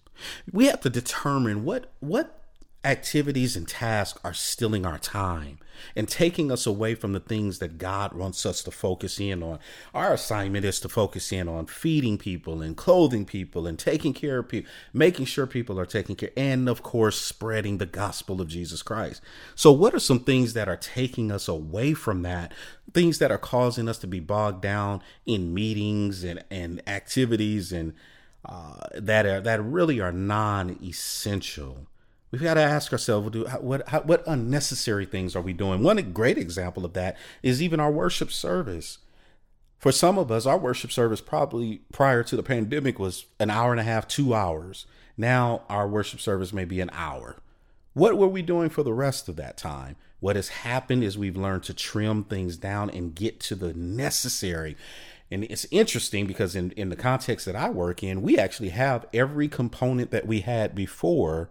We 0.52 0.66
have 0.66 0.82
to 0.82 0.90
determine 0.90 1.64
what 1.64 1.94
what 2.02 2.40
activities 2.84 3.58
and 3.58 3.68
tasks 3.68 4.18
are 4.24 4.34
stealing 4.34 4.86
our 4.86 4.98
time 4.98 5.60
and 5.98 6.08
taking 6.08 6.50
us 6.50 6.66
away 6.66 6.96
from 6.96 7.12
the 7.12 7.20
things 7.20 7.60
that 7.60 7.78
God 7.78 8.14
wants 8.14 8.46
us 8.46 8.64
to 8.64 8.72
focus 8.72 9.20
in 9.20 9.44
on. 9.44 9.60
Our 9.94 10.14
assignment 10.14 10.64
is 10.64 10.80
to 10.82 10.90
focus 10.90 11.32
in 11.34 11.50
on 11.50 11.66
feeding 11.66 12.18
people 12.18 12.62
and 12.62 12.78
clothing 12.78 13.26
people 13.26 13.68
and 13.68 13.78
taking 13.78 14.14
care 14.14 14.40
of 14.40 14.48
people, 14.48 14.72
making 14.94 15.26
sure 15.26 15.46
people 15.46 15.78
are 15.78 15.86
taken 15.86 16.16
care, 16.16 16.32
and 16.38 16.70
of 16.70 16.82
course, 16.82 17.20
spreading 17.20 17.80
the 17.80 17.86
gospel 17.86 18.40
of 18.40 18.48
Jesus 18.48 18.82
Christ. 18.82 19.22
So, 19.56 19.72
what 19.74 19.94
are 19.94 20.00
some 20.00 20.22
things 20.22 20.54
that 20.54 20.70
are 20.70 20.78
taking 20.78 21.32
us 21.32 21.48
away 21.50 21.94
from 21.94 22.22
that? 22.22 22.54
Things 22.94 23.20
that 23.20 23.32
are 23.32 23.38
causing 23.38 23.90
us 23.90 23.98
to 24.00 24.08
be 24.08 24.22
bogged 24.22 24.62
down 24.62 25.02
in 25.26 25.54
meetings 25.54 26.24
and, 26.24 26.44
and 26.50 26.82
activities 26.88 27.74
and 27.74 27.94
uh, 28.46 28.88
that 28.96 29.26
are 29.26 29.42
that 29.42 29.62
really 29.62 30.00
are 30.00 30.14
non-essential. 30.14 31.88
We've 32.32 32.44
got 32.44 32.56
to 32.56 32.62
ask 32.62 32.92
ourselves, 32.92 33.36
what 33.60 34.06
what 34.06 34.24
unnecessary 34.28 35.06
things 35.06 35.36
are 35.36 35.42
we 35.42 35.54
doing? 35.54 35.82
One 35.82 36.14
great 36.14 36.38
example 36.38 36.86
of 36.86 36.94
that 36.94 37.18
is 37.42 37.62
even 37.62 37.80
our 37.80 37.92
worship 37.92 38.32
service. 38.32 39.00
For 39.80 39.92
some 39.92 40.18
of 40.20 40.30
us, 40.30 40.46
our 40.46 40.58
worship 40.58 40.92
service 40.92 41.22
probably 41.22 41.82
prior 41.92 42.24
to 42.24 42.36
the 42.36 42.44
pandemic 42.44 43.00
was 43.00 43.26
an 43.40 43.50
hour 43.50 43.72
and 43.72 43.80
a 43.80 43.84
half, 43.84 44.08
two 44.08 44.34
hours. 44.34 44.86
Now 45.18 45.64
our 45.70 45.88
worship 45.88 46.20
service 46.20 46.54
may 46.54 46.66
be 46.66 46.82
an 46.82 46.92
hour. 46.94 47.38
What 47.94 48.18
were 48.18 48.28
we 48.28 48.42
doing 48.42 48.70
for 48.70 48.84
the 48.84 48.94
rest 48.94 49.28
of 49.28 49.36
that 49.38 49.58
time? 49.58 49.96
What 50.20 50.36
has 50.36 50.50
happened 50.50 51.04
is 51.04 51.18
we've 51.18 51.38
learned 51.38 51.64
to 51.64 51.74
trim 51.74 52.26
things 52.26 52.58
down 52.58 52.90
and 52.90 53.16
get 53.16 53.40
to 53.42 53.56
the 53.56 53.74
necessary. 53.74 54.76
And 55.32 55.46
it's 55.46 55.66
interesting 55.72 56.28
because 56.28 56.56
in, 56.56 56.72
in 56.72 56.90
the 56.90 56.96
context 56.96 57.46
that 57.46 57.56
I 57.56 57.70
work 57.70 58.04
in, 58.04 58.22
we 58.22 58.38
actually 58.38 58.70
have 58.70 59.06
every 59.14 59.48
component 59.48 60.12
that 60.12 60.28
we 60.28 60.42
had 60.42 60.76
before 60.76 61.50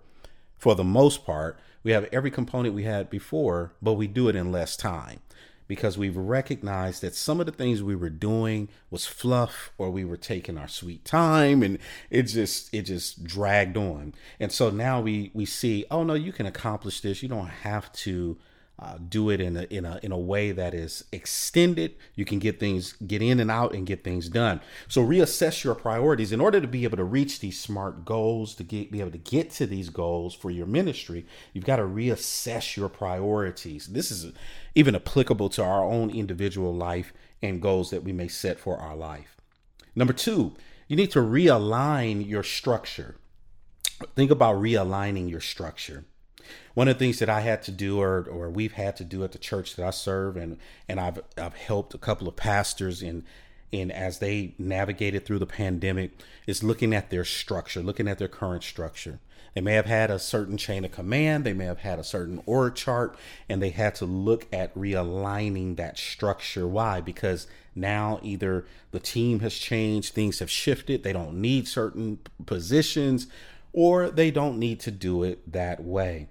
for 0.59 0.75
the 0.75 0.85
most 0.85 1.25
part. 1.25 1.59
We 1.83 1.93
have 1.93 2.09
every 2.13 2.31
component 2.31 2.75
we 2.75 2.85
had 2.85 3.09
before, 3.11 3.73
but 3.81 3.95
we 3.95 4.07
do 4.07 4.29
it 4.29 4.37
in 4.37 4.53
less 4.53 4.77
time. 4.77 5.21
because 5.67 5.99
we've 5.99 6.17
recognized 6.17 7.03
that 7.03 7.15
some 7.15 7.41
of 7.41 7.47
the 7.47 7.53
things 7.53 7.83
we 7.83 7.95
were 7.95 8.09
doing 8.09 8.69
was 8.91 9.05
fluff 9.07 9.71
or 9.77 9.91
we 9.91 10.03
were 10.05 10.17
taking 10.17 10.57
our 10.57 10.67
sweet 10.69 11.05
time 11.05 11.63
and 11.63 11.79
it 12.11 12.23
just 12.23 12.73
it 12.73 12.83
just 12.83 13.23
dragged 13.23 13.77
on 13.77 14.15
and 14.41 14.51
so 14.51 14.71
now 14.71 14.99
we 15.01 15.31
we 15.35 15.45
see 15.45 15.85
oh 15.91 16.03
no 16.03 16.15
you 16.15 16.33
can 16.33 16.47
accomplish 16.47 17.01
this 17.03 17.23
you 17.23 17.29
don't 17.29 17.49
have 17.49 17.93
to 17.93 18.39
uh, 18.81 18.97
do 19.09 19.29
it 19.29 19.41
in 19.41 19.57
a 19.57 19.63
in 19.65 19.85
a 19.85 19.99
in 20.05 20.13
a 20.13 20.19
way 20.19 20.53
that 20.53 20.73
is 20.73 21.05
extended. 21.11 21.97
You 22.15 22.25
can 22.25 22.39
get 22.39 22.61
things 22.61 22.93
get 23.05 23.21
in 23.21 23.41
and 23.41 23.51
out 23.51 23.75
and 23.75 23.85
get 23.85 24.05
things 24.05 24.29
done. 24.29 24.61
So 24.87 25.05
reassess 25.05 25.65
your 25.65 25.75
priorities 25.75 26.31
in 26.31 26.41
order 26.41 26.61
to 26.61 26.69
be 26.69 26.85
able 26.85 26.97
to 26.99 27.05
reach 27.05 27.41
these 27.41 27.59
smart 27.59 28.05
goals 28.05 28.55
to 28.55 28.63
get 28.63 28.93
be 28.93 29.01
able 29.01 29.11
to 29.11 29.19
get 29.19 29.51
to 29.53 29.67
these 29.67 29.89
goals 29.89 30.33
for 30.33 30.53
your 30.53 30.67
ministry. 30.67 31.27
You've 31.53 31.65
got 31.65 31.77
to 31.77 31.83
reassess 31.83 32.77
your 32.77 32.89
priorities. 32.89 33.89
This 33.89 34.13
is 34.13 34.33
even 34.77 34.95
applicable 34.95 35.49
to 35.51 35.65
our 35.65 35.83
own 35.83 36.11
individual 36.11 36.73
life 36.73 37.13
and 37.43 37.61
goals 37.61 37.91
that 37.91 38.05
we 38.05 38.13
may 38.13 38.29
set 38.29 38.61
for 38.61 38.77
our 38.79 38.95
life. 38.95 39.37
Number 39.97 40.13
two, 40.13 40.55
you 40.87 40.95
need 40.95 41.11
to 41.13 41.19
realign 41.19 42.27
your 42.29 42.45
structure. 42.45 43.17
Think 44.15 44.31
about 44.31 44.57
realigning 44.57 45.29
your 45.29 45.41
structure 45.41 46.05
one 46.75 46.89
of 46.89 46.99
the 46.99 47.05
things 47.05 47.19
that 47.19 47.29
I 47.29 47.41
had 47.41 47.63
to 47.65 47.71
do 47.71 48.01
or 48.01 48.27
or 48.31 48.51
we've 48.51 48.73
had 48.73 48.97
to 48.97 49.05
do 49.05 49.25
at 49.25 49.33
the 49.33 49.39
church 49.39 49.77
that 49.77 49.87
I 49.87 49.91
serve 49.91 50.37
and 50.37 50.59
and 50.89 51.01
I've 51.01 51.21
I've 51.37 51.55
helped 51.55 51.95
a 51.95 51.99
couple 51.99 52.29
of 52.29 52.37
pastors 52.37 53.03
in 53.03 53.25
in 53.71 53.91
as 53.91 54.19
they 54.19 54.55
navigated 54.59 55.27
through 55.27 55.39
the 55.39 55.47
pandemic 55.47 56.13
is 56.47 56.63
looking 56.63 56.95
at 56.95 57.11
their 57.11 57.25
structure, 57.25 57.83
looking 57.83 58.09
at 58.09 58.19
their 58.19 58.29
current 58.29 58.63
structure. 58.63 59.21
They 59.55 59.61
may 59.61 59.75
have 59.75 59.87
had 59.87 60.11
a 60.11 60.19
certain 60.19 60.57
chain 60.57 60.85
of 60.85 60.93
command, 60.93 61.45
they 61.45 61.53
may 61.53 61.65
have 61.65 61.81
had 61.81 61.99
a 61.99 62.05
certain 62.05 62.41
org 62.47 62.75
chart, 62.75 63.17
and 63.49 63.63
they 63.63 63.71
had 63.71 63.95
to 63.97 64.05
look 64.05 64.47
at 64.53 64.75
realigning 64.75 65.77
that 65.77 65.99
structure. 65.99 66.67
Why? 66.67 67.01
Because 67.01 67.47
now 67.75 68.21
either 68.23 68.67
the 68.91 69.01
team 69.01 69.41
has 69.41 69.55
changed, 69.55 70.15
things 70.15 70.39
have 70.39 70.51
shifted, 70.51 71.03
they 71.03 71.13
don't 71.13 71.41
need 71.41 71.67
certain 71.67 72.19
positions, 72.47 73.27
or 73.73 74.11
they 74.11 74.31
don't 74.31 74.59
need 74.59 74.81
to 74.81 74.91
do 74.91 75.23
it 75.23 75.51
that 75.51 75.83
way. 75.83 76.29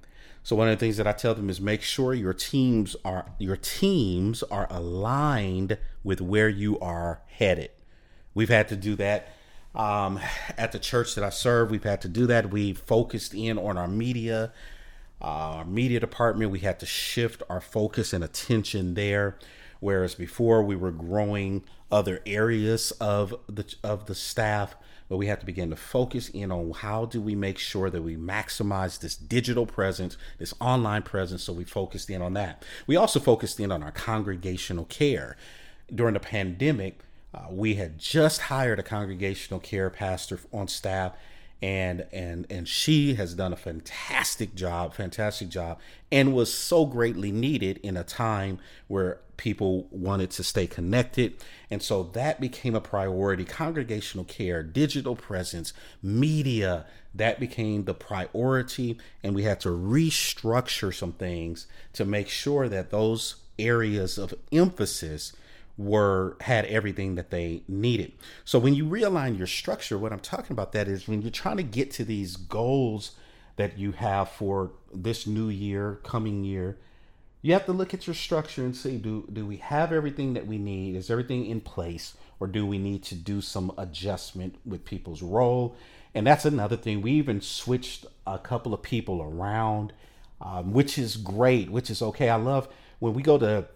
So 0.48 0.56
one 0.56 0.70
of 0.70 0.80
the 0.80 0.86
things 0.86 0.96
that 0.96 1.06
I 1.06 1.12
tell 1.12 1.36
them 1.36 1.50
is 1.50 1.60
make 1.60 1.82
sure 1.82 2.14
your 2.14 2.32
teams 2.32 2.96
are 3.04 3.26
your 3.38 3.58
teams 3.58 4.44
are 4.44 4.66
aligned 4.70 5.78
with 6.06 6.22
where 6.22 6.48
you 6.48 6.80
are 6.80 7.20
headed. 7.28 7.72
We've 8.34 8.48
had 8.48 8.70
to 8.70 8.78
do 8.78 8.96
that 8.96 9.28
um, 9.76 10.22
at 10.58 10.72
the 10.72 10.80
church 10.80 11.16
that 11.16 11.24
I 11.26 11.32
serve. 11.32 11.70
We've 11.70 11.84
had 11.84 12.00
to 12.04 12.08
do 12.08 12.26
that. 12.28 12.50
We 12.50 12.72
focused 12.72 13.34
in 13.34 13.58
on 13.60 13.78
our 13.78 13.90
media, 13.90 14.54
uh, 15.22 15.26
our 15.26 15.66
media 15.66 16.00
department. 16.00 16.50
We 16.52 16.60
had 16.60 16.80
to 16.80 16.86
shift 16.86 17.44
our 17.50 17.60
focus 17.60 18.14
and 18.14 18.24
attention 18.24 18.94
there. 18.94 19.38
Whereas 19.82 20.16
before 20.16 20.64
we 20.64 20.78
were 20.78 20.92
growing 20.94 21.66
other 21.92 22.22
areas 22.26 22.92
of 23.00 23.34
the 23.48 23.74
of 23.84 24.06
the 24.06 24.16
staff 24.16 24.76
but 25.10 25.18
we 25.18 25.28
have 25.28 25.40
to 25.40 25.46
begin 25.46 25.70
to 25.70 25.76
focus 25.76 26.30
in 26.30 26.52
on 26.52 26.72
how 26.72 27.06
do 27.06 27.22
we 27.22 27.36
make 27.36 27.58
sure 27.58 27.90
that 27.90 28.02
we 28.02 28.18
maximize 28.18 29.00
this 29.00 29.16
digital 29.16 29.66
presence, 29.66 30.18
this 30.38 30.54
online 30.60 31.04
presence. 31.04 31.44
So 31.44 31.54
we 31.54 31.64
focused 31.64 32.10
in 32.10 32.22
on 32.22 32.34
that. 32.34 32.66
We 32.88 32.96
also 32.96 33.20
focused 33.20 33.60
in 33.60 33.72
on 33.72 33.84
our 33.84 33.92
congregational 33.92 34.86
care. 34.86 35.38
During 35.94 36.16
the 36.16 36.20
pandemic, 36.20 37.00
uh, 37.34 37.46
we 37.50 37.76
had 37.76 37.98
just 37.98 38.42
hired 38.42 38.80
a 38.80 38.84
congregational 38.84 39.60
care 39.60 39.90
pastor 39.90 40.40
on 40.52 40.68
staff 40.68 41.14
and 41.62 42.06
and 42.12 42.46
and 42.50 42.68
she 42.68 43.16
has 43.16 43.34
done 43.34 43.52
a 43.52 43.56
fantastic 43.56 44.54
job 44.54 44.94
fantastic 44.94 45.50
job 45.50 45.80
and 46.12 46.34
was 46.34 46.54
so 46.54 46.86
greatly 46.86 47.32
needed 47.32 47.78
in 47.84 47.98
a 47.98 48.04
time 48.04 48.60
where 48.88 49.20
people 49.38 49.88
wanted 49.92 50.32
to 50.32 50.44
stay 50.44 50.68
connected. 50.68 51.36
And 51.70 51.82
so 51.82 52.04
that 52.04 52.42
became 52.42 52.76
a 52.76 52.82
priority. 52.82 53.46
Congregational 53.46 54.26
care 54.26 54.64
digital 54.64 55.16
presence 55.16 55.74
media 56.02 56.86
that 57.16 57.40
became 57.40 57.86
the 57.86 57.94
priority. 57.94 58.98
And 59.24 59.34
we 59.34 59.44
had 59.44 59.60
to 59.62 59.70
restructure 59.70 60.94
some 60.94 61.14
things 61.14 61.68
to 61.94 62.04
make 62.04 62.28
sure 62.28 62.68
that 62.68 62.90
those 62.90 63.36
areas 63.58 64.18
of 64.18 64.34
emphasis 64.52 65.34
were 65.78 66.38
had 66.42 66.66
everything 66.66 67.16
that 67.16 67.30
they 67.30 67.64
needed. 67.68 68.12
So 68.44 68.58
when 68.58 68.74
you 68.74 68.86
realign 68.86 69.38
your 69.38 69.48
structure, 69.48 69.98
what 69.98 70.12
I'm 70.12 70.20
talking 70.20 70.54
about 70.54 70.72
that 70.72 70.88
is 70.88 71.08
when 71.08 71.22
you're 71.22 71.32
trying 71.32 71.58
to 71.58 71.64
get 71.64 71.92
to 71.92 72.04
these 72.04 72.36
goals 72.36 73.12
that 73.58 73.78
you 73.78 73.92
have 73.94 74.30
for 74.30 74.72
this 74.94 75.28
new 75.28 75.50
year, 75.50 76.00
coming 76.04 76.44
year, 76.44 76.78
you 77.42 77.54
have 77.54 77.66
to 77.66 77.74
look 77.74 77.94
at 77.94 78.08
your 78.08 78.16
structure 78.16 78.64
and 78.64 78.76
see 78.76 78.98
do 78.98 79.28
do 79.32 79.46
we 79.46 79.58
have 79.58 79.94
everything 79.94 80.34
that 80.34 80.48
we 80.48 80.58
need? 80.58 80.96
Is 80.96 81.12
everything 81.12 81.46
in 81.46 81.62
place 81.62 82.16
or 82.40 82.48
do 82.48 82.66
we 82.66 82.78
need 82.78 83.04
to 83.04 83.16
do 83.16 83.42
some 83.42 83.72
adjustment 83.78 84.56
with 84.66 84.84
people's 84.84 85.22
role? 85.22 85.76
And 86.16 86.26
that's 86.26 86.46
another 86.46 86.76
thing. 86.76 87.02
We 87.02 87.12
even 87.12 87.42
switched 87.42 88.06
a 88.26 88.40
couple 88.40 88.74
of 88.74 88.82
people 88.82 89.22
around, 89.22 89.94
um, 90.42 90.74
which 90.74 90.98
is 90.98 91.16
great, 91.16 91.70
which 91.70 91.92
is 91.92 92.02
okay. 92.02 92.30
I 92.30 92.38
love 92.38 92.68
when 93.00 93.14
we 93.14 93.22
go 93.22 93.38
to 93.38 93.68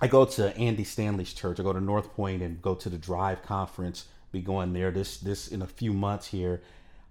I 0.00 0.08
go 0.08 0.24
to 0.24 0.56
Andy 0.56 0.84
Stanley's 0.84 1.32
church. 1.32 1.58
I 1.58 1.62
go 1.62 1.72
to 1.72 1.80
North 1.80 2.12
Point 2.14 2.42
and 2.42 2.60
go 2.60 2.74
to 2.74 2.88
the 2.90 2.98
Drive 2.98 3.42
conference. 3.42 4.06
Be 4.32 4.40
going 4.42 4.72
there 4.72 4.90
this 4.90 5.18
this 5.18 5.48
in 5.48 5.62
a 5.62 5.66
few 5.66 5.92
months 5.92 6.28
here. 6.28 6.60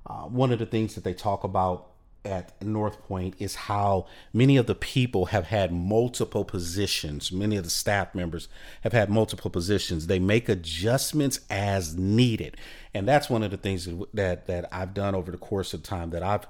Uh, 0.05 0.23
one 0.23 0.51
of 0.51 0.59
the 0.59 0.65
things 0.65 0.93
that 0.93 1.03
they 1.03 1.13
talk 1.13 1.43
about 1.43 1.87
at 2.23 2.61
North 2.61 3.01
Point 3.07 3.35
is 3.39 3.55
how 3.55 4.05
many 4.33 4.57
of 4.57 4.67
the 4.67 4.75
people 4.75 5.27
have 5.27 5.45
had 5.45 5.71
multiple 5.71 6.43
positions. 6.43 7.31
Many 7.31 7.55
of 7.55 7.63
the 7.63 7.69
staff 7.69 8.13
members 8.13 8.47
have 8.81 8.93
had 8.93 9.09
multiple 9.09 9.49
positions. 9.49 10.07
They 10.07 10.19
make 10.19 10.49
adjustments 10.49 11.39
as 11.49 11.95
needed, 11.95 12.57
and 12.93 13.07
that's 13.07 13.29
one 13.29 13.41
of 13.41 13.51
the 13.51 13.57
things 13.57 13.87
that 14.13 14.45
that 14.45 14.67
I've 14.71 14.93
done 14.93 15.15
over 15.15 15.31
the 15.31 15.37
course 15.37 15.73
of 15.73 15.81
time 15.81 16.11
that 16.11 16.21
I've 16.21 16.45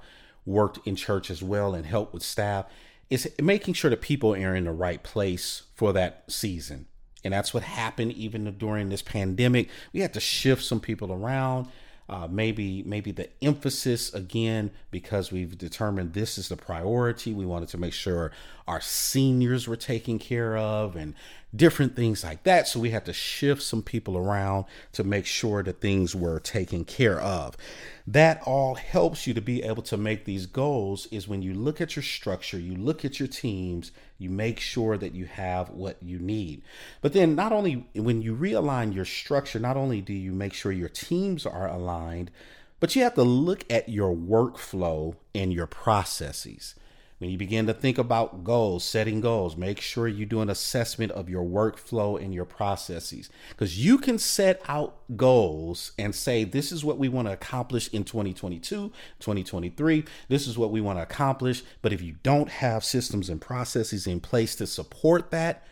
worked 0.45 0.85
in 0.85 0.95
church 0.95 1.29
as 1.31 1.41
well 1.41 1.73
and 1.73 1.85
helped 1.85 2.13
with 2.13 2.23
staff 2.23 2.65
is 3.09 3.29
making 3.41 3.73
sure 3.75 3.89
that 3.89 4.01
people 4.01 4.33
are 4.33 4.55
in 4.55 4.65
the 4.65 4.71
right 4.71 5.03
place 5.03 5.63
for 5.75 5.93
that 5.93 6.23
season. 6.27 6.87
And 7.23 7.33
that's 7.33 7.53
what 7.53 7.63
happened 7.63 8.13
even 8.13 8.51
during 8.57 8.89
this 8.89 9.01
pandemic. 9.01 9.69
We 9.93 10.01
had 10.01 10.13
to 10.13 10.19
shift 10.19 10.63
some 10.63 10.79
people 10.79 11.11
around. 11.11 11.67
Uh, 12.07 12.27
maybe 12.29 12.83
maybe 12.83 13.11
the 13.11 13.27
emphasis 13.41 14.13
again 14.13 14.69
because 14.91 15.31
we've 15.31 15.57
determined 15.57 16.13
this 16.13 16.37
is 16.37 16.49
the 16.49 16.55
priority 16.55 17.33
we 17.33 17.47
wanted 17.47 17.67
to 17.67 17.79
make 17.79 17.93
sure 17.93 18.31
our 18.67 18.79
seniors 18.79 19.67
were 19.67 19.75
taken 19.75 20.19
care 20.19 20.55
of 20.55 20.95
and 20.95 21.15
different 21.55 21.95
things 21.95 22.23
like 22.23 22.43
that. 22.43 22.67
So 22.67 22.79
we 22.79 22.91
had 22.91 23.05
to 23.05 23.13
shift 23.13 23.63
some 23.63 23.81
people 23.81 24.17
around 24.17 24.65
to 24.93 25.03
make 25.03 25.25
sure 25.25 25.63
that 25.63 25.81
things 25.81 26.15
were 26.15 26.39
taken 26.39 26.85
care 26.85 27.19
of. 27.19 27.57
That 28.05 28.39
all 28.43 28.75
helps 28.75 29.25
you 29.25 29.33
to 29.33 29.41
be 29.41 29.63
able 29.63 29.83
to 29.83 29.97
make 29.97 30.25
these 30.25 30.45
goals 30.45 31.07
is 31.07 31.27
when 31.27 31.41
you 31.41 31.55
look 31.55 31.81
at 31.81 31.95
your 31.95 32.03
structure 32.03 32.59
you 32.59 32.75
look 32.75 33.03
at 33.03 33.19
your 33.19 33.27
teams 33.27 33.91
you 34.17 34.29
make 34.29 34.59
sure 34.59 34.97
that 34.97 35.13
you 35.13 35.25
have 35.25 35.69
what 35.69 36.01
you 36.01 36.19
need. 36.19 36.61
But 37.01 37.13
then 37.13 37.35
not 37.35 37.51
only 37.51 37.85
when 37.93 38.21
you 38.21 38.35
realign 38.35 38.93
your 38.93 39.05
structure 39.05 39.59
not 39.59 39.77
only 39.77 40.01
do 40.01 40.13
you 40.13 40.31
make 40.31 40.53
sure 40.53 40.71
your 40.71 40.89
teams 40.89 41.45
are 41.45 41.67
aligned 41.67 42.31
but 42.79 42.95
you 42.95 43.03
have 43.03 43.15
to 43.15 43.23
look 43.23 43.63
at 43.71 43.89
your 43.89 44.15
workflow 44.15 45.15
and 45.33 45.53
your 45.53 45.67
processes 45.67 46.75
when 47.17 47.29
you 47.29 47.37
begin 47.37 47.65
to 47.67 47.73
think 47.73 47.97
about 47.97 48.43
goals, 48.43 48.83
setting 48.83 49.21
goals, 49.21 49.55
make 49.55 49.79
sure 49.79 50.07
you 50.07 50.25
do 50.25 50.41
an 50.41 50.49
assessment 50.49 51.11
of 51.13 51.29
your 51.29 51.43
workflow 51.43 52.21
and 52.21 52.33
your 52.33 52.45
processes. 52.45 53.29
Because 53.49 53.83
you 53.83 53.97
can 53.97 54.19
set 54.19 54.61
out 54.67 54.97
goals 55.15 55.93
and 55.97 56.13
say, 56.13 56.43
this 56.43 56.71
is 56.71 56.83
what 56.83 56.97
we 56.97 57.07
want 57.07 57.27
to 57.27 57.33
accomplish 57.33 57.87
in 57.93 58.03
2022, 58.03 58.91
2023. 59.19 60.05
This 60.27 60.45
is 60.45 60.57
what 60.57 60.71
we 60.71 60.81
want 60.81 60.99
to 60.99 61.03
accomplish. 61.03 61.63
But 61.81 61.93
if 61.93 62.01
you 62.01 62.15
don't 62.21 62.49
have 62.49 62.83
systems 62.83 63.29
and 63.29 63.39
processes 63.39 64.07
in 64.07 64.19
place 64.19 64.55
to 64.55 64.67
support 64.67 65.31
that, 65.31 65.65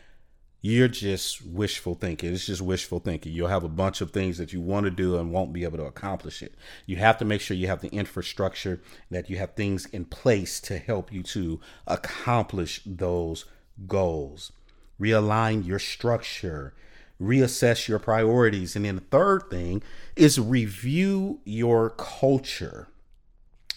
you're 0.66 0.88
just 0.88 1.46
wishful 1.46 1.94
thinking. 1.94 2.32
It's 2.32 2.46
just 2.46 2.62
wishful 2.62 3.00
thinking. 3.00 3.34
You'll 3.34 3.50
have 3.50 3.66
a 3.66 3.70
bunch 3.70 4.00
of 4.00 4.12
things 4.12 4.38
that 4.38 4.54
you 4.54 4.62
want 4.62 4.86
to 4.86 4.92
do 4.92 5.18
and 5.18 5.30
won't 5.30 5.52
be 5.52 5.66
able 5.66 5.78
to 5.80 5.84
accomplish 5.84 6.42
it. 6.42 6.56
You 6.86 6.96
have 6.96 7.18
to 7.18 7.26
make 7.26 7.42
sure 7.42 7.58
you 7.58 7.68
have 7.68 7.82
the 7.82 7.90
infrastructure, 7.90 8.82
that 9.12 9.30
you 9.30 9.38
have 9.38 9.56
things 9.56 9.88
in 9.88 10.06
place 10.06 10.62
to 10.62 10.78
help 10.78 11.12
you 11.12 11.22
to 11.24 11.60
accomplish 11.86 12.82
those 12.86 13.44
goals. 13.88 14.54
Realign 14.98 15.68
your 15.68 15.80
structure, 15.80 16.74
reassess 17.22 17.90
your 17.90 18.00
priorities. 18.00 18.78
And 18.78 18.86
then 18.86 18.96
the 18.96 19.02
third 19.02 19.50
thing 19.50 19.84
is 20.16 20.40
review 20.40 21.42
your 21.44 21.90
culture. 21.90 22.88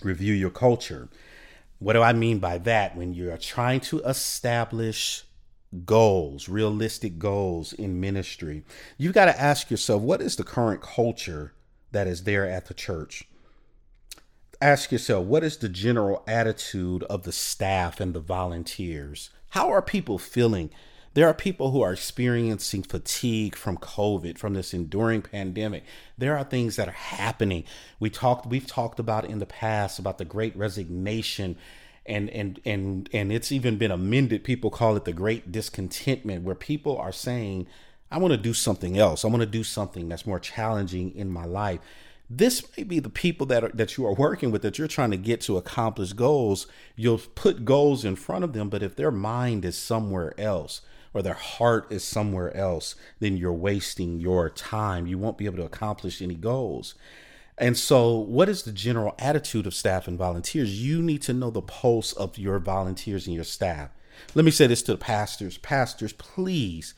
Review 0.05 0.35
your 0.35 0.51
culture. 0.51 1.09
What 1.81 1.95
do 1.95 2.03
I 2.03 2.13
mean 2.13 2.39
by 2.39 2.59
that? 2.59 2.97
When 2.97 3.13
you're 3.13 3.37
trying 3.39 3.81
to 3.81 3.99
establish 4.03 5.26
goals, 5.85 6.49
realistic 6.49 7.19
goals 7.19 7.73
in 7.73 8.01
ministry, 8.01 8.65
you've 8.97 9.13
got 9.15 9.27
to 9.27 9.41
ask 9.41 9.71
yourself 9.71 10.03
what 10.03 10.23
is 10.23 10.37
the 10.37 10.45
current 10.45 10.81
culture 10.81 11.53
that 11.93 12.07
is 12.07 12.25
there 12.25 12.49
at 12.49 12.67
the 12.67 12.75
church? 12.75 13.29
Ask 14.61 14.91
yourself 14.91 15.27
what 15.27 15.45
is 15.45 15.59
the 15.59 15.69
general 15.69 16.23
attitude 16.27 17.03
of 17.05 17.25
the 17.25 17.33
staff 17.33 18.01
and 18.01 18.15
the 18.15 18.21
volunteers? 18.21 19.31
How 19.51 19.71
are 19.71 19.83
people 19.83 20.19
feeling 20.19 20.71
There 21.15 21.27
are 21.27 21.33
people 21.35 21.71
who 21.71 21.81
are 21.81 21.95
experiencing 21.95 22.83
fatigue 22.83 23.57
from 23.57 23.79
COVID, 23.79 24.37
from 24.37 24.53
this 24.53 24.75
enduring 24.75 25.23
pandemic. 25.23 25.85
There 26.19 26.37
are 26.37 26.45
things 26.45 26.77
that 26.77 26.89
are 26.89 26.93
happening. 26.93 27.65
We 27.99 28.11
talked 28.11 28.45
we've 28.47 28.67
talked 28.67 29.01
about 29.01 29.25
in 29.25 29.39
the 29.39 29.47
past 29.47 29.99
about 29.99 30.19
the 30.19 30.27
great 30.27 30.55
resignation 30.55 31.57
and 32.09 32.31
and 32.31 32.61
and 32.65 33.09
and 33.13 33.33
it's 33.33 33.53
even 33.53 33.79
been 33.79 33.91
amended. 33.91 34.45
People 34.45 34.71
call 34.71 34.97
it 34.97 35.05
the 35.05 35.13
great 35.13 35.53
discontentment 35.53 36.45
where 36.45 36.55
people 36.55 36.97
are 36.97 37.13
saying, 37.13 37.67
I 38.11 38.19
want 38.19 38.33
to 38.33 38.39
do 38.39 38.55
something 38.55 38.99
else. 38.99 39.25
I 39.25 39.29
want 39.29 39.41
to 39.41 39.47
do 39.47 39.65
something 39.65 40.09
that's 40.09 40.27
more 40.27 40.41
challenging 40.41 41.15
in 41.15 41.31
my 41.31 41.45
life 41.45 41.81
this 42.29 42.65
may 42.77 42.83
be 42.83 42.99
the 42.99 43.09
people 43.09 43.47
that 43.47 43.63
are, 43.63 43.71
that 43.73 43.97
you 43.97 44.05
are 44.05 44.15
working 44.15 44.51
with 44.51 44.63
that 44.63 44.79
you're 44.79 44.89
trying 44.89 45.13
to 45.13 45.17
get 45.17 45.41
to 45.41 45.57
accomplish 45.57 46.13
goals 46.13 46.67
you'll 46.97 47.19
put 47.19 47.65
goals 47.65 48.05
in 48.05 48.17
front 48.17 48.45
of 48.45 48.53
them 48.53 48.69
but 48.69 48.83
if 48.83 48.97
their 48.97 49.11
mind 49.11 49.65
is 49.65 49.79
somewhere 49.79 50.39
else 50.39 50.81
or 51.15 51.23
their 51.23 51.35
heart 51.35 51.87
is 51.91 52.03
somewhere 52.03 52.55
else 52.57 52.97
then 53.21 53.37
you're 53.37 53.53
wasting 53.53 54.19
your 54.19 54.51
time 54.51 55.07
you 55.07 55.19
won't 55.19 55.39
be 55.39 55.47
able 55.47 55.57
to 55.57 55.65
accomplish 55.65 56.21
any 56.21 56.35
goals 56.35 56.95
and 57.59 57.77
so 57.77 58.17
what 58.17 58.49
is 58.49 58.63
the 58.63 58.73
general 58.73 59.15
attitude 59.19 59.67
of 59.67 59.75
staff 59.75 60.07
and 60.07 60.19
volunteers? 60.19 60.83
You 60.83 61.03
need 61.03 61.23
to 61.23 61.33
know 61.33 61.51
the 61.51 61.63
pulse 61.63 62.13
of 62.13 62.39
your 62.39 62.59
volunteers 62.59 63.27
and 63.27 63.35
your 63.35 63.45
staff. 63.45 63.91
Let 64.35 64.45
me 64.45 64.51
say 64.51 64.67
this 64.67 64.83
to 64.83 64.93
the 64.93 64.99
pastors. 64.99 65.59
Pastors 65.59 66.13
please 66.13 66.95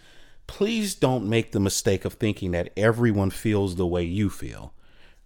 please 0.47 0.95
don't 0.95 1.29
make 1.29 1.53
the 1.53 1.61
mistake 1.61 2.07
of 2.07 2.15
thinking 2.15 2.53
that 2.53 2.73
everyone 2.77 3.29
feels 3.29 3.77
the 3.77 3.87
way 3.87 4.03
you 4.03 4.31
feel 4.31 4.73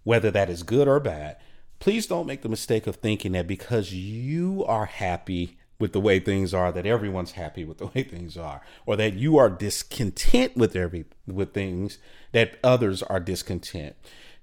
whether 0.03 0.31
that 0.31 0.49
is 0.49 0.63
good 0.63 0.87
or 0.87 0.99
bad, 0.99 1.37
please 1.79 2.07
don't 2.07 2.27
make 2.27 2.41
the 2.41 2.49
mistake 2.49 2.87
of 2.87 2.97
thinking 2.97 3.31
that 3.33 3.47
because 3.47 3.93
you 3.93 4.63
are 4.65 4.85
happy 4.85 5.57
with 5.79 5.91
the 5.91 5.99
way 5.99 6.19
things 6.19 6.53
are 6.53 6.71
that 6.71 6.85
everyone's 6.85 7.31
happy 7.31 7.65
with 7.65 7.77
the 7.77 7.87
way 7.95 8.03
things 8.03 8.37
are 8.37 8.61
or 8.85 8.95
that 8.95 9.13
you 9.13 9.37
are 9.37 9.49
discontent 9.49 10.55
with 10.55 10.75
every 10.75 11.05
with 11.25 11.53
things 11.53 11.97
that 12.31 12.57
others 12.63 13.01
are 13.03 13.19
discontent 13.19 13.95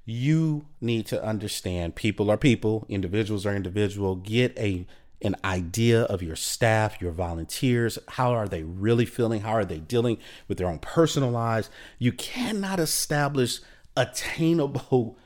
you 0.04 0.66
need 0.80 1.06
to 1.06 1.22
understand 1.22 1.94
people 1.94 2.30
are 2.30 2.36
people 2.36 2.84
individuals 2.88 3.46
are 3.46 3.54
individual 3.54 4.16
get 4.16 4.56
a 4.58 4.86
an 5.22 5.36
idea 5.44 6.02
of 6.04 6.22
your 6.22 6.36
staff 6.36 7.00
your 7.00 7.12
volunteers 7.12 7.98
how 8.08 8.32
are 8.32 8.48
they 8.48 8.62
really 8.62 9.04
feeling 9.04 9.42
how 9.42 9.52
are 9.52 9.64
they 9.64 9.78
dealing 9.78 10.16
with 10.48 10.58
their 10.58 10.68
own 10.68 10.78
personal 10.78 11.30
lives 11.30 11.68
you 11.98 12.10
cannot 12.12 12.80
establish 12.80 13.60
attainable 13.96 15.18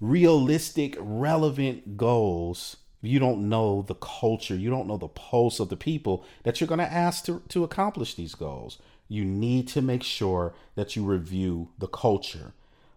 realistic, 0.00 0.96
relevant 0.98 1.96
goals, 1.96 2.76
you 3.00 3.18
don't 3.18 3.48
know 3.48 3.82
the 3.82 3.94
culture, 3.94 4.54
you 4.54 4.70
don't 4.70 4.86
know 4.86 4.96
the 4.96 5.08
pulse 5.08 5.60
of 5.60 5.68
the 5.68 5.76
people 5.76 6.24
that 6.42 6.60
you're 6.60 6.68
going 6.68 6.78
to 6.78 6.92
ask 6.92 7.24
to, 7.24 7.42
to 7.48 7.64
accomplish 7.64 8.14
these 8.14 8.34
goals. 8.34 8.78
You 9.08 9.24
need 9.24 9.68
to 9.68 9.82
make 9.82 10.02
sure 10.02 10.54
that 10.74 10.96
you 10.96 11.04
review 11.04 11.70
the 11.78 11.88
culture. 11.88 12.52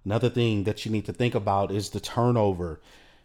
Another 0.07 0.29
thing 0.29 0.63
that 0.63 0.85
you 0.85 0.91
need 0.93 1.03
to 1.07 1.11
think 1.11 1.35
about 1.35 1.69
is 1.69 1.89
the 1.89 1.99
turnover, 1.99 2.79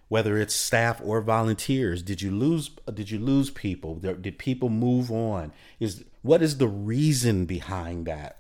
whether 0.09 0.37
it's 0.37 0.53
staff 0.53 1.01
or 1.05 1.21
volunteers. 1.21 2.03
Did 2.03 2.21
you 2.21 2.33
lose 2.33 2.71
did 2.93 3.09
you 3.09 3.21
lose 3.21 3.51
people? 3.51 3.95
Did 3.95 4.37
people 4.37 4.69
move 4.69 5.09
on? 5.13 5.53
Is 5.79 6.03
what 6.23 6.43
is 6.43 6.59
the 6.59 6.67
reason 6.67 7.47
behind 7.47 8.07
that? 8.07 8.39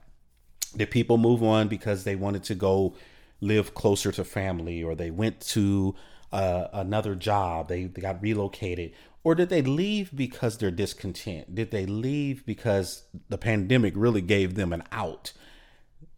Did 0.76 0.90
people 0.90 1.18
move 1.18 1.40
on 1.44 1.68
because 1.68 2.02
they 2.02 2.16
wanted 2.16 2.42
to 2.42 2.56
go 2.56 2.96
live 3.40 3.74
closer 3.74 4.10
to 4.10 4.24
family 4.24 4.82
or 4.82 4.96
they 4.96 5.12
went 5.12 5.40
to 5.40 5.94
uh, 6.32 6.66
another 6.72 7.14
job, 7.14 7.68
they, 7.68 7.84
they 7.84 8.02
got 8.02 8.20
relocated, 8.20 8.90
or 9.22 9.36
did 9.36 9.50
they 9.50 9.62
leave 9.62 10.10
because 10.16 10.58
they're 10.58 10.72
discontent? 10.72 11.54
Did 11.54 11.70
they 11.70 11.86
leave 11.86 12.44
because 12.44 13.04
the 13.28 13.38
pandemic 13.38 13.92
really 13.94 14.20
gave 14.20 14.56
them 14.56 14.72
an 14.72 14.82
out? 14.90 15.32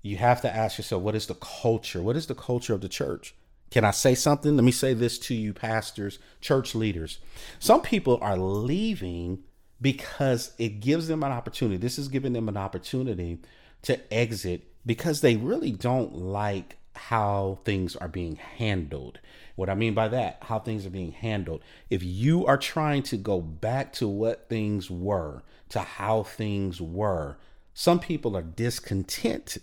You 0.05 0.19
have 0.19 0.43
to 0.43 0.55
ask 0.55 0.77
yourself, 0.77 1.03
what 1.03 1.15
is 1.15 1.29
the 1.29 1.35
culture? 1.37 2.03
What 2.03 2.15
is 2.15 2.27
the 2.27 2.35
culture 2.35 2.75
of 2.75 2.83
the 2.83 2.91
church? 2.91 3.35
Can 3.71 3.87
I 3.87 3.91
say 3.91 4.15
something? 4.15 4.55
Let 4.55 4.63
me 4.63 4.71
say 4.71 4.93
this 4.93 5.19
to 5.21 5.35
you, 5.35 5.55
pastors, 5.55 6.19
church 6.43 6.75
leaders. 6.75 7.21
Some 7.59 7.81
people 7.81 8.19
are 8.21 8.37
leaving 8.37 9.45
because 9.81 10.53
it 10.59 10.81
gives 10.81 11.09
them 11.09 11.23
an 11.23 11.33
opportunity. 11.33 11.79
This 11.79 11.99
is 11.99 12.09
giving 12.09 12.35
them 12.35 12.51
an 12.51 12.57
opportunity 12.59 13.39
to 13.81 14.13
exit 14.13 14.65
because 14.85 15.23
they 15.23 15.37
really 15.37 15.73
don't 15.73 16.15
like 16.15 16.77
how 16.95 17.61
things 17.65 17.97
are 17.97 18.07
being 18.07 18.37
handled. 18.37 19.21
What 19.57 19.71
I 19.71 19.75
mean 19.75 19.95
by 19.95 20.09
that, 20.09 20.37
how 20.43 20.59
things 20.59 20.85
are 20.85 20.91
being 20.91 21.13
handled. 21.13 21.63
If 21.89 22.03
you 22.03 22.45
are 22.45 22.59
trying 22.59 23.05
to 23.05 23.17
go 23.17 23.41
back 23.41 23.95
to 23.95 24.07
what 24.07 24.51
things 24.51 24.91
were, 24.91 25.45
to 25.71 25.81
how 25.81 26.25
things 26.25 26.79
were, 26.79 27.39
some 27.73 28.01
people 28.01 28.37
are 28.37 28.43
discontent 28.43 29.57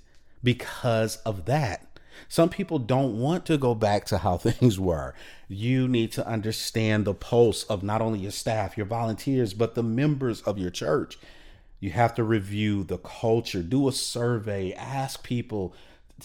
because 0.43 1.17
of 1.17 1.45
that. 1.45 1.87
Some 2.27 2.49
people 2.49 2.79
don't 2.79 3.19
want 3.19 3.45
to 3.47 3.57
go 3.57 3.73
back 3.73 4.05
to 4.05 4.19
how 4.19 4.37
things 4.37 4.79
were. 4.79 5.13
You 5.47 5.87
need 5.87 6.11
to 6.13 6.27
understand 6.27 7.05
the 7.05 7.13
pulse 7.13 7.63
of 7.63 7.83
not 7.83 8.01
only 8.01 8.19
your 8.19 8.31
staff, 8.31 8.77
your 8.77 8.85
volunteers, 8.85 9.53
but 9.53 9.75
the 9.75 9.83
members 9.83 10.41
of 10.41 10.57
your 10.57 10.69
church. 10.69 11.17
You 11.79 11.89
have 11.91 12.13
to 12.15 12.23
review 12.23 12.83
the 12.83 12.99
culture, 12.99 13.63
do 13.63 13.87
a 13.87 13.91
survey, 13.91 14.71
ask 14.73 15.23
people 15.23 15.73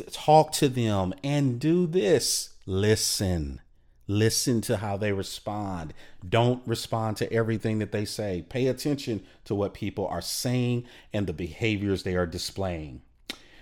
talk 0.05 0.53
to 0.53 0.69
them 0.69 1.15
and 1.25 1.59
do 1.59 1.87
this 1.87 2.51
listen 2.67 3.61
listen 4.09 4.61
to 4.61 4.77
how 4.77 4.97
they 4.97 5.13
respond 5.13 5.93
don't 6.29 6.63
respond 6.67 7.17
to 7.17 7.33
everything 7.33 7.79
that 7.79 7.93
they 7.93 8.05
say 8.05 8.45
pay 8.49 8.67
attention 8.67 9.25
to 9.45 9.55
what 9.55 9.75
people 9.75 10.07
are 10.07 10.21
saying 10.21 10.85
and 11.13 11.27
the 11.27 11.33
behaviors 11.33 12.03
they 12.03 12.15
are 12.15 12.27
displaying 12.27 13.01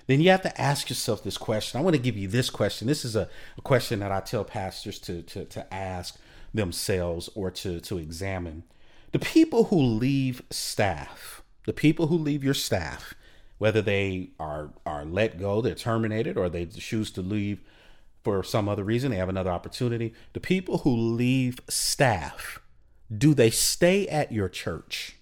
then 0.06 0.20
you 0.20 0.30
have 0.30 0.42
to 0.42 0.60
ask 0.60 0.88
yourself 0.88 1.22
this 1.22 1.38
question 1.38 1.78
i 1.78 1.82
want 1.82 1.94
to 1.94 2.02
give 2.02 2.16
you 2.16 2.28
this 2.28 2.50
question 2.50 2.86
this 2.86 3.04
is 3.04 3.16
a, 3.16 3.28
a 3.58 3.62
question 3.62 4.00
that 4.00 4.12
i 4.12 4.20
tell 4.20 4.44
pastors 4.44 4.98
to, 4.98 5.22
to, 5.22 5.44
to 5.44 5.74
ask 5.74 6.18
themselves 6.52 7.28
or 7.34 7.50
to, 7.50 7.80
to 7.80 7.98
examine 7.98 8.62
the 9.12 9.18
people 9.18 9.64
who 9.64 9.80
leave 9.80 10.42
staff 10.50 11.42
the 11.66 11.72
people 11.72 12.08
who 12.08 12.16
leave 12.16 12.44
your 12.44 12.54
staff 12.54 13.14
whether 13.58 13.80
they 13.80 14.30
are 14.38 14.70
are 14.84 15.04
let 15.04 15.38
go, 15.38 15.60
they're 15.60 15.74
terminated, 15.74 16.36
or 16.36 16.48
they 16.48 16.66
choose 16.66 17.10
to 17.12 17.22
leave 17.22 17.60
for 18.22 18.42
some 18.42 18.68
other 18.68 18.84
reason, 18.84 19.10
they 19.10 19.16
have 19.16 19.28
another 19.28 19.50
opportunity. 19.50 20.14
The 20.32 20.40
people 20.40 20.78
who 20.78 20.94
leave 20.94 21.60
staff, 21.68 22.60
do 23.16 23.34
they 23.34 23.50
stay 23.50 24.08
at 24.08 24.32
your 24.32 24.48
church? 24.48 25.16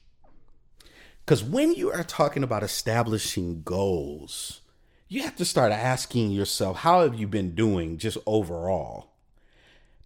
Because 1.24 1.42
when 1.42 1.74
you 1.74 1.90
are 1.92 2.04
talking 2.04 2.42
about 2.42 2.62
establishing 2.62 3.62
goals, 3.62 4.60
you 5.12 5.22
have 5.22 5.36
to 5.36 5.44
start 5.44 5.72
asking 5.72 6.30
yourself, 6.30 6.78
how 6.78 7.02
have 7.02 7.14
you 7.14 7.26
been 7.26 7.54
doing 7.54 7.98
just 7.98 8.16
overall? 8.24 9.10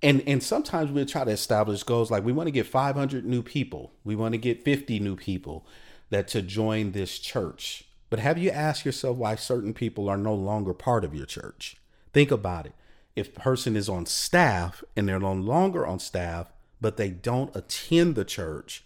And 0.03 0.23
and 0.27 0.43
sometimes 0.43 0.91
we'll 0.91 1.07
try 1.07 1.25
to 1.25 1.31
establish 1.31 1.85
goals 1.85 2.11
like 2.11 2.25
we 2.25 2.33
want 2.33 2.49
to 2.49 2.53
get 2.53 2.67
500 2.67 3.25
new 3.25 3.43
people, 3.43 3.93
we 4.05 4.17
want 4.17 4.33
to 4.33 4.39
get 4.39 4.65
50 4.65 4.99
new 4.99 5.15
people 5.15 5.65
that 6.11 6.27
to 6.29 6.43
join 6.43 6.91
this 6.91 7.19
church. 7.19 7.85
But 8.11 8.19
have 8.19 8.37
you 8.37 8.51
asked 8.51 8.85
yourself 8.85 9.17
why 9.17 9.37
certain 9.37 9.75
people 9.75 10.09
are 10.09 10.19
no 10.19 10.35
longer 10.35 10.75
part 10.75 11.05
of 11.05 11.15
your 11.15 11.27
church? 11.27 11.77
Think 12.13 12.31
about 12.31 12.67
it. 12.67 12.73
If 13.15 13.29
a 13.29 13.41
person 13.41 13.77
is 13.77 13.89
on 13.89 14.07
staff 14.07 14.83
and 14.97 15.09
they're 15.09 15.21
no 15.21 15.33
longer 15.33 15.87
on 15.87 15.99
staff, 15.99 16.53
but 16.81 16.97
they 16.97 17.11
don't 17.11 17.55
attend 17.55 18.17
the 18.17 18.25
church, 18.25 18.85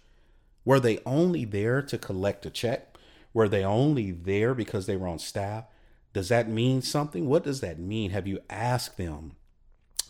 were 0.65 0.81
they 0.81 1.01
only 1.05 1.45
there 1.45 1.83
to 1.83 1.99
collect 1.99 2.47
a 2.47 2.51
check? 2.51 2.97
Were 3.33 3.49
they 3.49 3.65
only 3.65 4.11
there 4.11 4.55
because 4.55 4.87
they 4.87 4.97
were 4.97 5.09
on 5.09 5.19
staff? 5.19 5.65
Does 6.13 6.29
that 6.29 6.49
mean 6.49 6.83
something? 6.83 7.29
What 7.29 7.45
does 7.45 7.61
that 7.61 7.79
mean? 7.79 8.11
Have 8.11 8.27
you 8.27 8.41
asked 8.49 8.97
them 8.97 9.33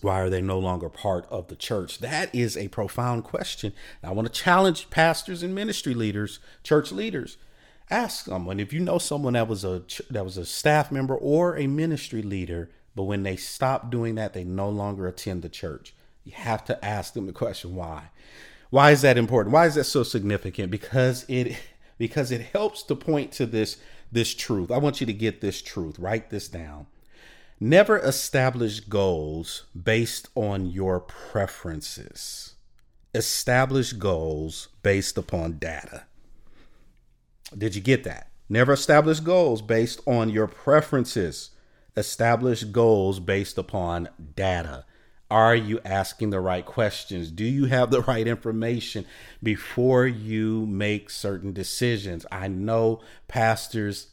why 0.00 0.18
are 0.20 0.30
they 0.30 0.40
no 0.40 0.58
longer 0.58 0.88
part 0.88 1.26
of 1.28 1.48
the 1.48 1.56
church? 1.56 1.98
That 1.98 2.34
is 2.34 2.56
a 2.56 2.68
profound 2.68 3.24
question. 3.24 3.74
I 4.02 4.12
want 4.12 4.32
to 4.32 4.32
challenge 4.32 4.88
pastors 4.88 5.42
and 5.42 5.54
ministry 5.54 5.92
leaders, 5.92 6.38
church 6.62 6.90
leaders 6.90 7.36
ask 7.90 8.26
someone 8.26 8.60
if 8.60 8.72
you 8.72 8.80
know 8.80 8.98
someone 8.98 9.32
that 9.32 9.48
was 9.48 9.64
a 9.64 9.82
that 10.10 10.24
was 10.24 10.36
a 10.36 10.46
staff 10.46 10.92
member 10.92 11.16
or 11.16 11.56
a 11.56 11.66
ministry 11.66 12.22
leader 12.22 12.70
but 12.94 13.02
when 13.02 13.24
they 13.24 13.36
stop 13.36 13.90
doing 13.90 14.14
that 14.14 14.32
they 14.32 14.44
no 14.44 14.68
longer 14.68 15.06
attend 15.06 15.42
the 15.42 15.48
church 15.48 15.92
you 16.24 16.32
have 16.32 16.64
to 16.64 16.84
ask 16.84 17.14
them 17.14 17.26
the 17.26 17.32
question 17.32 17.74
why 17.74 18.10
why 18.70 18.92
is 18.92 19.02
that 19.02 19.18
important 19.18 19.52
why 19.52 19.66
is 19.66 19.74
that 19.74 19.84
so 19.84 20.02
significant 20.02 20.70
because 20.70 21.24
it 21.28 21.56
because 21.98 22.30
it 22.30 22.40
helps 22.40 22.82
to 22.82 22.94
point 22.94 23.30
to 23.32 23.44
this 23.44 23.76
this 24.12 24.34
truth 24.34 24.70
i 24.70 24.78
want 24.78 25.00
you 25.00 25.06
to 25.06 25.12
get 25.12 25.40
this 25.40 25.62
truth 25.62 25.98
write 25.98 26.30
this 26.30 26.48
down 26.48 26.86
never 27.58 27.98
establish 27.98 28.80
goals 28.80 29.64
based 29.80 30.28
on 30.34 30.66
your 30.66 31.00
preferences 31.00 32.54
establish 33.14 33.92
goals 33.92 34.68
based 34.82 35.18
upon 35.18 35.58
data 35.58 36.04
did 37.56 37.74
you 37.74 37.80
get 37.80 38.04
that? 38.04 38.30
Never 38.48 38.72
establish 38.72 39.20
goals 39.20 39.62
based 39.62 40.00
on 40.06 40.30
your 40.30 40.46
preferences. 40.46 41.50
Establish 41.96 42.64
goals 42.64 43.20
based 43.20 43.58
upon 43.58 44.08
data. 44.36 44.84
Are 45.30 45.54
you 45.54 45.80
asking 45.84 46.30
the 46.30 46.40
right 46.40 46.66
questions? 46.66 47.30
Do 47.30 47.44
you 47.44 47.66
have 47.66 47.90
the 47.90 48.02
right 48.02 48.26
information 48.26 49.06
before 49.42 50.06
you 50.06 50.66
make 50.66 51.08
certain 51.08 51.52
decisions? 51.52 52.26
I 52.32 52.48
know 52.48 53.00
pastors 53.28 54.08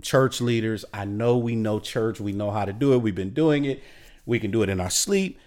church 0.00 0.40
leaders. 0.40 0.84
I 0.94 1.04
know 1.04 1.36
we 1.36 1.54
know 1.54 1.78
church. 1.78 2.20
We 2.20 2.32
know 2.32 2.50
how 2.50 2.64
to 2.64 2.72
do 2.72 2.94
it. 2.94 2.98
We've 2.98 3.14
been 3.14 3.34
doing 3.34 3.64
it. 3.64 3.82
We 4.24 4.38
can 4.38 4.50
do 4.50 4.62
it 4.62 4.70
in 4.70 4.80
our 4.80 4.90
sleep. 4.90 5.38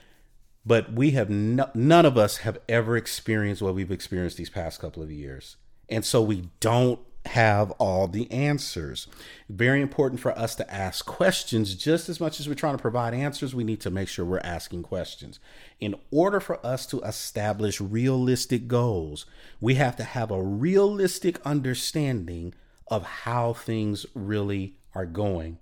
But 0.66 0.94
we 0.94 1.12
have 1.12 1.30
no, 1.30 1.70
none 1.74 2.06
of 2.06 2.18
us 2.18 2.38
have 2.38 2.60
ever 2.68 2.98
experienced 2.98 3.62
what 3.62 3.76
we've 3.76 3.92
experienced 3.92 4.38
these 4.38 4.50
past 4.50 4.80
couple 4.80 5.02
of 5.02 5.12
years. 5.12 5.58
And 5.90 6.04
so 6.04 6.22
we 6.22 6.50
don't 6.60 7.00
have 7.28 7.72
all 7.72 8.08
the 8.08 8.32
answers. 8.32 9.08
Very 9.50 9.82
important 9.82 10.20
for 10.20 10.38
us 10.38 10.56
to 10.56 10.74
ask 10.74 11.06
questions 11.06 11.76
just 11.76 12.10
as 12.10 12.20
much 12.20 12.40
as 12.40 12.48
we're 12.48 12.56
trying 12.56 12.78
to 12.78 12.82
provide 12.82 13.14
answers. 13.14 13.56
We 13.56 13.64
need 13.64 13.82
to 13.82 13.90
make 13.90 14.08
sure 14.08 14.26
we're 14.26 14.40
asking 14.40 14.84
questions. 14.84 15.40
In 15.80 15.96
order 16.12 16.40
for 16.40 16.64
us 16.66 16.86
to 16.88 17.02
establish 17.02 17.82
realistic 17.82 18.68
goals, 18.68 19.26
we 19.60 19.76
have 19.76 19.96
to 19.98 20.04
have 20.04 20.32
a 20.32 20.42
realistic 20.42 21.40
understanding 21.46 22.54
of 22.88 23.04
how 23.04 23.54
things 23.54 24.06
really 24.14 24.76
are 24.94 25.06
going. 25.06 25.58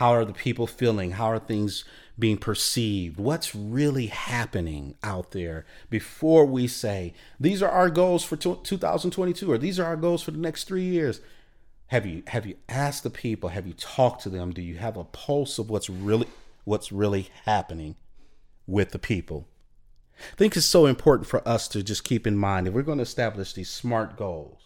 How 0.00 0.14
are 0.14 0.24
the 0.24 0.32
people 0.32 0.66
feeling? 0.66 1.10
How 1.10 1.26
are 1.26 1.38
things 1.38 1.84
being 2.18 2.38
perceived? 2.38 3.18
What's 3.18 3.54
really 3.54 4.06
happening 4.06 4.94
out 5.02 5.32
there 5.32 5.66
before 5.90 6.46
we 6.46 6.68
say, 6.68 7.12
these 7.38 7.62
are 7.62 7.68
our 7.68 7.90
goals 7.90 8.24
for 8.24 8.34
2022 8.34 9.52
or 9.52 9.58
these 9.58 9.78
are 9.78 9.84
our 9.84 9.96
goals 9.96 10.22
for 10.22 10.30
the 10.30 10.38
next 10.38 10.64
three 10.64 10.84
years? 10.84 11.20
Have 11.88 12.06
you 12.06 12.22
have 12.28 12.46
you 12.46 12.56
asked 12.66 13.02
the 13.02 13.10
people? 13.10 13.50
Have 13.50 13.66
you 13.66 13.74
talked 13.74 14.22
to 14.22 14.30
them? 14.30 14.52
Do 14.54 14.62
you 14.62 14.78
have 14.78 14.96
a 14.96 15.04
pulse 15.04 15.58
of 15.58 15.68
what's 15.68 15.90
really 15.90 16.28
what's 16.64 16.90
really 16.90 17.28
happening 17.44 17.96
with 18.66 18.92
the 18.92 18.98
people? 18.98 19.48
I 20.18 20.36
think 20.36 20.56
it's 20.56 20.64
so 20.64 20.86
important 20.86 21.28
for 21.28 21.46
us 21.46 21.68
to 21.68 21.82
just 21.82 22.04
keep 22.04 22.26
in 22.26 22.38
mind 22.38 22.66
if 22.66 22.72
we're 22.72 22.82
going 22.84 22.96
to 22.96 23.02
establish 23.02 23.52
these 23.52 23.68
smart 23.68 24.16
goals 24.16 24.59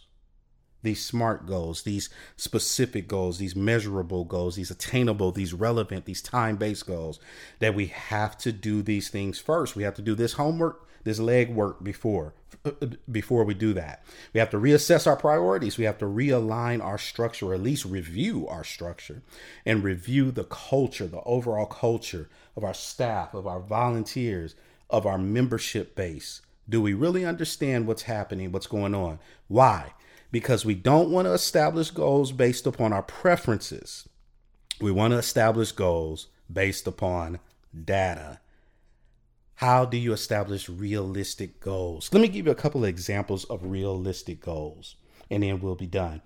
these 0.85 1.05
smart 1.05 1.47
goals, 1.47 1.83
these 1.83 2.09
specific 2.37 3.09
goals, 3.09 3.39
these 3.39 3.57
measurable 3.57 4.25
goals, 4.25 4.57
these 4.57 4.71
attainable, 4.71 5.33
these 5.33 5.53
relevant, 5.53 6.05
these 6.05 6.23
time 6.23 6.57
based 6.57 6.87
goals, 6.87 7.19
that 7.59 7.75
we 7.75 7.87
have 7.87 8.39
to 8.39 8.53
do 8.53 8.83
these 8.83 9.09
things 9.09 9.39
first. 9.39 9.75
We 9.75 9.83
have 9.83 9.95
to 9.95 10.03
do 10.03 10.15
this 10.15 10.35
homework, 10.35 10.87
this 11.03 11.19
leg 11.19 11.51
work 11.51 11.83
before 11.83 12.35
uh, 12.65 12.71
uh, 12.81 12.87
before 13.11 13.45
we 13.45 13.53
do 13.55 13.75
that. 13.75 14.03
We 14.33 14.41
have 14.41 14.51
to 14.51 14.57
reassess 14.57 15.07
our 15.07 15.17
priorities. 15.17 15.77
We 15.77 15.85
have 15.85 15.99
to 15.99 16.07
realign 16.07 16.83
our 16.83 16.99
structure, 16.99 17.47
or 17.47 17.55
at 17.55 17.63
least 17.63 17.85
review 17.85 18.49
our 18.49 18.65
structure 18.65 19.23
and 19.67 19.85
review 19.85 20.31
the 20.31 20.45
culture, 20.45 21.07
the 21.07 21.23
overall 21.25 21.67
culture 21.67 22.29
of 22.57 22.65
our 22.65 22.75
staff, 22.75 23.35
of 23.35 23.47
our 23.47 23.61
volunteers, 23.61 24.55
of 24.89 25.05
our 25.05 25.19
membership 25.19 25.95
base. 25.95 26.41
Do 26.67 26.81
we 26.81 26.95
really 26.95 27.25
understand 27.25 27.87
what's 27.87 28.03
happening, 28.03 28.51
what's 28.51 28.67
going 28.67 28.95
on? 28.95 29.19
Why? 29.49 29.93
Because 30.35 30.65
we 30.65 30.75
don't 30.75 31.11
want 31.11 31.27
to 31.27 31.33
establish 31.33 31.93
goals 31.93 32.33
based 32.33 32.67
upon 32.67 32.93
our 32.93 33.05
preferences. 33.05 34.09
We 34.81 34.91
want 34.91 35.13
to 35.13 35.19
establish 35.19 35.71
goals 35.71 36.27
based 36.53 36.89
upon 36.89 37.39
data. 37.73 38.41
How 39.55 39.85
do 39.85 39.97
you 39.97 40.13
establish 40.13 40.69
realistic 40.69 41.61
goals? 41.61 42.11
Let 42.13 42.21
me 42.21 42.27
give 42.27 42.47
you 42.47 42.51
a 42.51 42.57
couple 42.57 42.83
of 42.83 42.89
examples 42.91 43.45
of 43.45 43.65
realistic 43.65 44.41
goals, 44.41 44.97
and 45.31 45.45
then 45.45 45.61
we'll 45.61 45.77
be 45.77 45.87
done. 45.87 46.21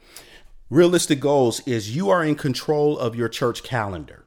Realistic 0.71 1.21
goals 1.21 1.61
is 1.67 1.95
you 1.95 2.09
are 2.09 2.25
in 2.25 2.35
control 2.35 2.99
of 2.99 3.15
your 3.15 3.29
church 3.29 3.63
calendar. 3.63 4.25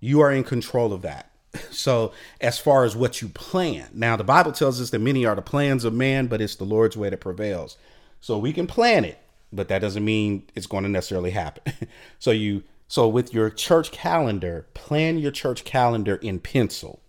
You 0.00 0.22
are 0.22 0.32
in 0.32 0.42
control 0.42 0.90
of 0.90 1.02
that. 1.02 1.30
So, 1.70 2.12
as 2.40 2.58
far 2.58 2.84
as 2.84 2.96
what 2.96 3.20
you 3.20 3.28
plan, 3.28 3.90
now 3.92 4.16
the 4.16 4.24
Bible 4.24 4.52
tells 4.52 4.80
us 4.80 4.88
that 4.88 5.00
many 5.00 5.26
are 5.26 5.34
the 5.34 5.42
plans 5.42 5.84
of 5.84 5.92
man, 5.92 6.28
but 6.28 6.40
it's 6.40 6.56
the 6.56 6.64
Lord's 6.64 6.96
way 6.96 7.10
that 7.10 7.20
prevails. 7.20 7.76
So 8.22 8.38
we 8.38 8.52
can 8.52 8.68
plan 8.68 9.04
it, 9.04 9.18
but 9.52 9.66
that 9.66 9.80
doesn't 9.80 10.04
mean 10.04 10.44
it's 10.54 10.68
going 10.68 10.84
to 10.84 10.88
necessarily 10.88 11.32
happen. 11.32 11.74
so 12.20 12.30
you 12.30 12.62
so 12.86 13.08
with 13.08 13.34
your 13.34 13.50
church 13.50 13.90
calendar, 13.90 14.66
plan 14.74 15.18
your 15.18 15.32
church 15.32 15.64
calendar 15.64 16.16
in 16.16 16.38
pencil. 16.38 17.00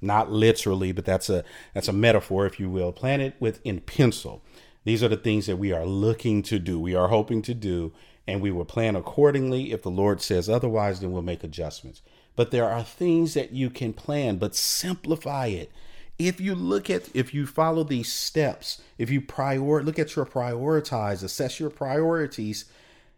Not 0.00 0.30
literally, 0.30 0.92
but 0.92 1.04
that's 1.04 1.28
a 1.28 1.44
that's 1.74 1.88
a 1.88 1.92
metaphor 1.92 2.46
if 2.46 2.60
you 2.60 2.70
will. 2.70 2.92
Plan 2.92 3.20
it 3.20 3.34
with 3.40 3.60
in 3.64 3.80
pencil. 3.80 4.42
These 4.84 5.02
are 5.02 5.08
the 5.08 5.16
things 5.16 5.46
that 5.46 5.56
we 5.56 5.72
are 5.72 5.84
looking 5.84 6.40
to 6.44 6.60
do. 6.60 6.78
We 6.78 6.94
are 6.94 7.08
hoping 7.08 7.42
to 7.42 7.52
do 7.52 7.92
and 8.28 8.40
we 8.40 8.52
will 8.52 8.64
plan 8.64 8.94
accordingly. 8.94 9.72
If 9.72 9.82
the 9.82 9.90
Lord 9.90 10.22
says 10.22 10.48
otherwise, 10.48 11.00
then 11.00 11.10
we'll 11.10 11.22
make 11.22 11.42
adjustments. 11.42 12.00
But 12.36 12.52
there 12.52 12.70
are 12.70 12.84
things 12.84 13.34
that 13.34 13.50
you 13.50 13.70
can 13.70 13.92
plan, 13.92 14.36
but 14.36 14.54
simplify 14.54 15.46
it 15.46 15.72
if 16.20 16.40
you 16.40 16.54
look 16.54 16.90
at 16.90 17.08
if 17.14 17.32
you 17.34 17.46
follow 17.46 17.82
these 17.82 18.12
steps 18.12 18.80
if 18.98 19.10
you 19.10 19.20
prior 19.20 19.82
look 19.82 19.98
at 19.98 20.14
your 20.14 20.26
prioritize 20.26 21.24
assess 21.24 21.58
your 21.58 21.70
priorities 21.70 22.66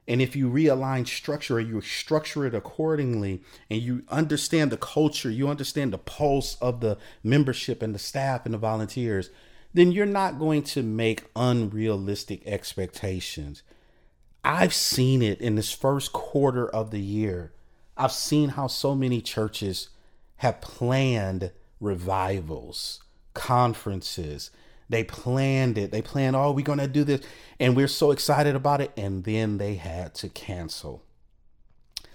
and 0.08 0.20
if 0.22 0.34
you 0.34 0.48
realign 0.48 1.06
structure 1.06 1.60
you 1.60 1.80
structure 1.80 2.46
it 2.46 2.54
accordingly 2.54 3.42
and 3.68 3.82
you 3.82 4.02
understand 4.08 4.70
the 4.70 4.76
culture 4.76 5.30
you 5.30 5.48
understand 5.48 5.92
the 5.92 5.98
pulse 5.98 6.56
of 6.60 6.80
the 6.80 6.96
membership 7.22 7.82
and 7.82 7.94
the 7.94 7.98
staff 7.98 8.44
and 8.44 8.54
the 8.54 8.58
volunteers 8.58 9.30
then 9.74 9.92
you're 9.92 10.06
not 10.06 10.38
going 10.38 10.62
to 10.62 10.82
make 10.82 11.24
unrealistic 11.34 12.46
expectations. 12.46 13.62
I've 14.44 14.74
seen 14.74 15.22
it 15.22 15.40
in 15.40 15.54
this 15.54 15.72
first 15.72 16.12
quarter 16.12 16.68
of 16.68 16.90
the 16.90 17.00
year. 17.00 17.52
I've 17.96 18.12
seen 18.12 18.50
how 18.50 18.66
so 18.66 18.94
many 18.94 19.20
churches 19.20 19.88
have 20.36 20.60
planned 20.60 21.52
revivals, 21.82 23.02
conferences. 23.34 24.50
They 24.88 25.04
planned 25.04 25.78
it. 25.78 25.90
They 25.90 26.02
planned, 26.02 26.36
oh, 26.36 26.52
we're 26.52 26.64
going 26.64 26.78
to 26.78 26.86
do 26.86 27.04
this. 27.04 27.22
And 27.58 27.76
we're 27.76 27.88
so 27.88 28.10
excited 28.10 28.54
about 28.54 28.80
it. 28.80 28.92
And 28.96 29.24
then 29.24 29.58
they 29.58 29.74
had 29.74 30.14
to 30.16 30.28
cancel. 30.28 31.02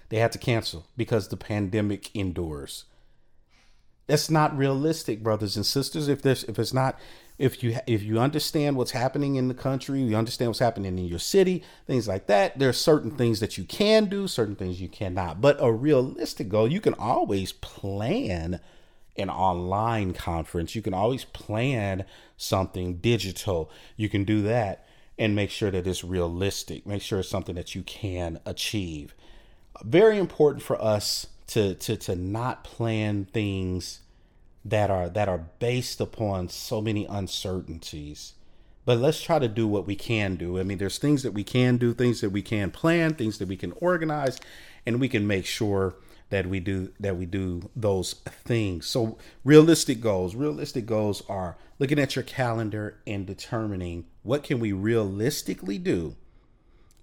They 0.10 0.17
had 0.17 0.32
to 0.34 0.38
cancel 0.38 0.88
because 0.95 1.27
the 1.27 1.38
pandemic 1.38 2.15
endures. 2.15 2.86
That's 4.08 4.30
not 4.30 4.58
realistic, 4.58 5.21
brothers 5.21 5.58
and 5.58 5.65
sisters. 5.65 6.08
If 6.08 6.21
there's 6.21 6.45
if 6.45 6.58
it's 6.58 6.73
not 6.73 6.97
if 7.38 7.62
you 7.62 7.77
if 7.86 8.01
you 8.03 8.19
understand 8.19 8.77
what's 8.77 8.91
happening 8.91 9.36
in 9.36 9.49
the 9.49 9.53
country, 9.53 10.01
you 10.01 10.15
understand 10.15 10.49
what's 10.49 10.60
happening 10.60 10.97
in 10.97 11.06
your 11.06 11.19
city, 11.19 11.62
things 11.86 12.08
like 12.08 12.27
that. 12.27 12.58
There 12.58 12.69
are 12.69 12.73
certain 12.73 13.12
things 13.12 13.41
that 13.41 13.58
you 13.58 13.65
can 13.65 14.06
do, 14.06 14.27
certain 14.30 14.56
things 14.56 14.80
you 14.80 14.88
cannot. 14.88 15.41
But 15.41 15.58
a 15.60 15.71
realistic 15.73 16.47
goal, 16.47 16.71
you 16.71 16.80
can 16.80 16.93
always 16.93 17.51
plan 17.51 18.62
an 19.17 19.30
online 19.30 20.13
conference. 20.13 20.75
You 20.75 20.82
can 20.82 20.93
always 20.93 21.25
plan 21.25 22.06
something 22.38 22.97
digital. 22.97 23.71
You 23.95 24.10
can 24.10 24.23
do 24.23 24.41
that 24.43 24.88
and 25.17 25.36
make 25.36 25.49
sure 25.49 25.71
that 25.71 25.88
it's 25.88 26.03
realistic. 26.03 26.86
Make 26.86 27.01
sure 27.01 27.19
it's 27.19 27.30
something 27.30 27.56
that 27.56 27.75
you 27.75 27.84
can 27.84 28.39
achieve. 28.45 29.15
Very 29.84 30.17
important 30.17 30.63
for 30.63 30.82
us 30.82 31.27
to 31.47 31.75
to 31.75 31.95
to 31.95 32.15
not 32.15 32.63
plan 32.63 33.25
things 33.25 34.01
that 34.65 34.89
are 34.89 35.10
that 35.10 35.30
are 35.30 35.49
based 35.60 36.01
upon 36.01 36.49
so 36.49 36.82
many 36.82 37.06
uncertainties. 37.06 38.34
But 38.86 38.99
let's 38.99 39.21
try 39.21 39.39
to 39.39 39.49
do 39.49 39.67
what 39.67 39.86
we 39.86 39.95
can 39.95 40.36
do. 40.36 40.60
I 40.60 40.63
mean, 40.63 40.77
there's 40.77 40.97
things 40.97 41.23
that 41.23 41.34
we 41.34 41.43
can 41.43 41.75
do, 41.75 41.93
things 41.93 42.21
that 42.21 42.30
we 42.30 42.41
can 42.41 42.71
plan, 42.71 43.15
things 43.15 43.38
that 43.39 43.49
we 43.49 43.58
can 43.58 43.73
organize, 43.82 44.39
and 44.86 45.01
we 45.01 45.10
can 45.10 45.27
make 45.27 45.45
sure 45.45 45.95
that 46.30 46.48
we 46.48 46.60
do 46.60 46.92
that 47.00 47.18
we 47.18 47.26
do 47.26 47.70
those 47.76 48.13
things. 48.13 48.86
So 48.86 49.18
realistic 49.44 50.02
goals, 50.02 50.36
realistic 50.36 50.86
goals 50.86 51.24
are 51.30 51.58
looking 51.80 52.00
at 52.00 52.16
your 52.16 52.24
calendar 52.24 52.98
and 53.06 53.26
determining 53.26 54.06
what 54.24 54.44
can 54.44 54.60
we 54.60 54.72
realistically 54.72 55.78
do? 55.78 56.16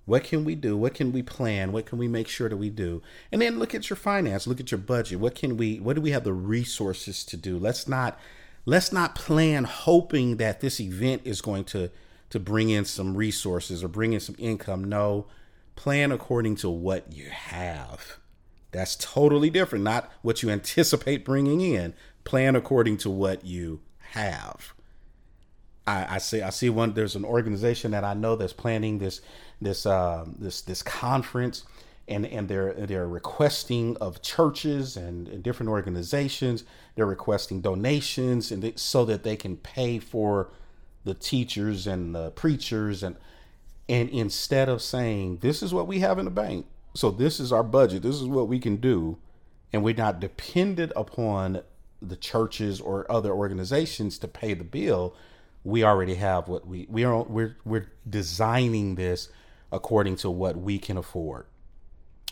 What 0.05 0.25
can 0.25 0.45
we 0.45 0.55
do? 0.55 0.77
What 0.77 0.93
can 0.93 1.13
we 1.13 1.23
plan? 1.23 1.73
What 1.73 1.87
can 1.87 1.97
we 1.97 2.09
make 2.09 2.29
sure 2.29 2.51
that 2.51 2.59
we 2.59 2.69
do? 2.69 3.03
And 3.33 3.41
then 3.41 3.59
look 3.59 3.75
at 3.75 3.89
your 3.89 3.97
finance, 3.97 4.47
look 4.47 4.61
at 4.61 4.71
your 4.71 4.79
budget. 4.79 5.19
What 5.19 5.35
can 5.35 5.57
we 5.57 5.79
what 5.81 5.97
do 5.97 6.03
we 6.03 6.11
have 6.11 6.25
the 6.25 6.35
resources 6.35 7.25
to 7.25 7.37
do? 7.37 7.59
Let's 7.59 7.89
not 7.89 8.19
let's 8.67 8.93
not 8.93 9.15
plan 9.15 9.65
hoping 9.65 10.37
that 10.37 10.61
this 10.61 10.81
event 10.81 11.23
is 11.25 11.41
going 11.41 11.65
to 11.65 11.91
to 12.29 12.41
bring 12.41 12.69
in 12.69 12.85
some 12.85 13.17
resources 13.17 13.83
or 13.83 13.89
bring 13.89 14.13
in 14.13 14.21
some 14.21 14.37
income. 14.39 14.85
No, 14.85 15.27
plan 15.77 16.13
according 16.13 16.57
to 16.57 16.69
what 16.69 17.11
you 17.11 17.31
have 17.31 18.19
that's 18.75 18.97
totally 18.97 19.51
different. 19.51 19.85
Not 19.85 20.11
what 20.23 20.43
you 20.43 20.51
anticipate 20.51 21.25
bringing 21.25 21.61
in. 21.61 21.95
Plan 22.25 22.57
according 22.57 22.97
to 22.99 23.11
what 23.11 23.45
you 23.45 23.81
have. 24.11 24.75
I, 25.87 26.17
I 26.17 26.19
see. 26.19 26.43
I 26.43 26.51
see 26.51 26.71
one. 26.71 26.95
There's 26.95 27.15
an 27.15 27.25
organization 27.25 27.93
that 27.93 28.03
I 28.05 28.15
know 28.15 28.35
that's 28.35 28.53
planning 28.53 28.99
this 28.99 29.21
this 29.61 29.87
uh, 29.87 30.25
this 30.39 30.63
this 30.63 30.83
conference, 30.83 31.65
and 32.09 32.27
and 32.27 32.49
they're 32.49 32.73
they're 32.73 33.07
requesting 33.07 33.97
of 33.99 34.23
churches 34.23 34.97
and, 34.97 35.29
and 35.29 35.43
different 35.43 35.71
organizations. 35.71 36.65
They're 36.97 37.07
requesting 37.07 37.61
donations, 37.61 38.51
and 38.51 38.63
they, 38.63 38.73
so 38.77 39.05
that 39.05 39.23
they 39.23 39.37
can 39.37 39.57
pay 39.57 39.99
for 40.01 40.51
the 41.05 41.15
teachers 41.15 41.87
and 41.87 42.15
the 42.15 42.31
preachers 42.31 43.03
and 43.03 43.17
and 43.89 44.09
instead 44.09 44.69
of 44.69 44.81
saying 44.81 45.39
this 45.43 45.63
is 45.63 45.75
what 45.75 45.87
we 45.87 46.01
have 46.01 46.19
in 46.19 46.25
the 46.25 46.31
bank 46.31 46.67
so 46.95 47.11
this 47.11 47.41
is 47.41 47.53
our 47.53 47.65
budget. 47.65 48.03
This 48.03 48.17
is 48.17 48.25
what 48.27 48.49
we 48.49 48.59
can 48.61 48.77
do, 48.77 49.19
and 49.73 49.83
we're 49.85 49.95
not 49.95 50.21
dependent 50.21 50.93
upon 50.97 51.63
the 52.03 52.17
churches 52.17 52.81
or 52.81 53.11
other 53.11 53.33
organizations 53.33 54.19
to 54.19 54.29
pay 54.29 54.55
the 54.55 54.65
bill. 54.65 55.15
We 55.65 55.85
already 55.85 56.15
have 56.17 56.49
what 56.49 56.67
we 56.67 56.87
we 56.91 57.05
are 57.05 57.23
we're 57.25 57.57
we're 57.65 57.89
designing 58.09 58.97
this 58.97 59.29
according 59.73 60.17
to 60.17 60.31
what 60.31 60.57
we 60.57 60.79
can 60.79 60.97
afford. 60.99 61.47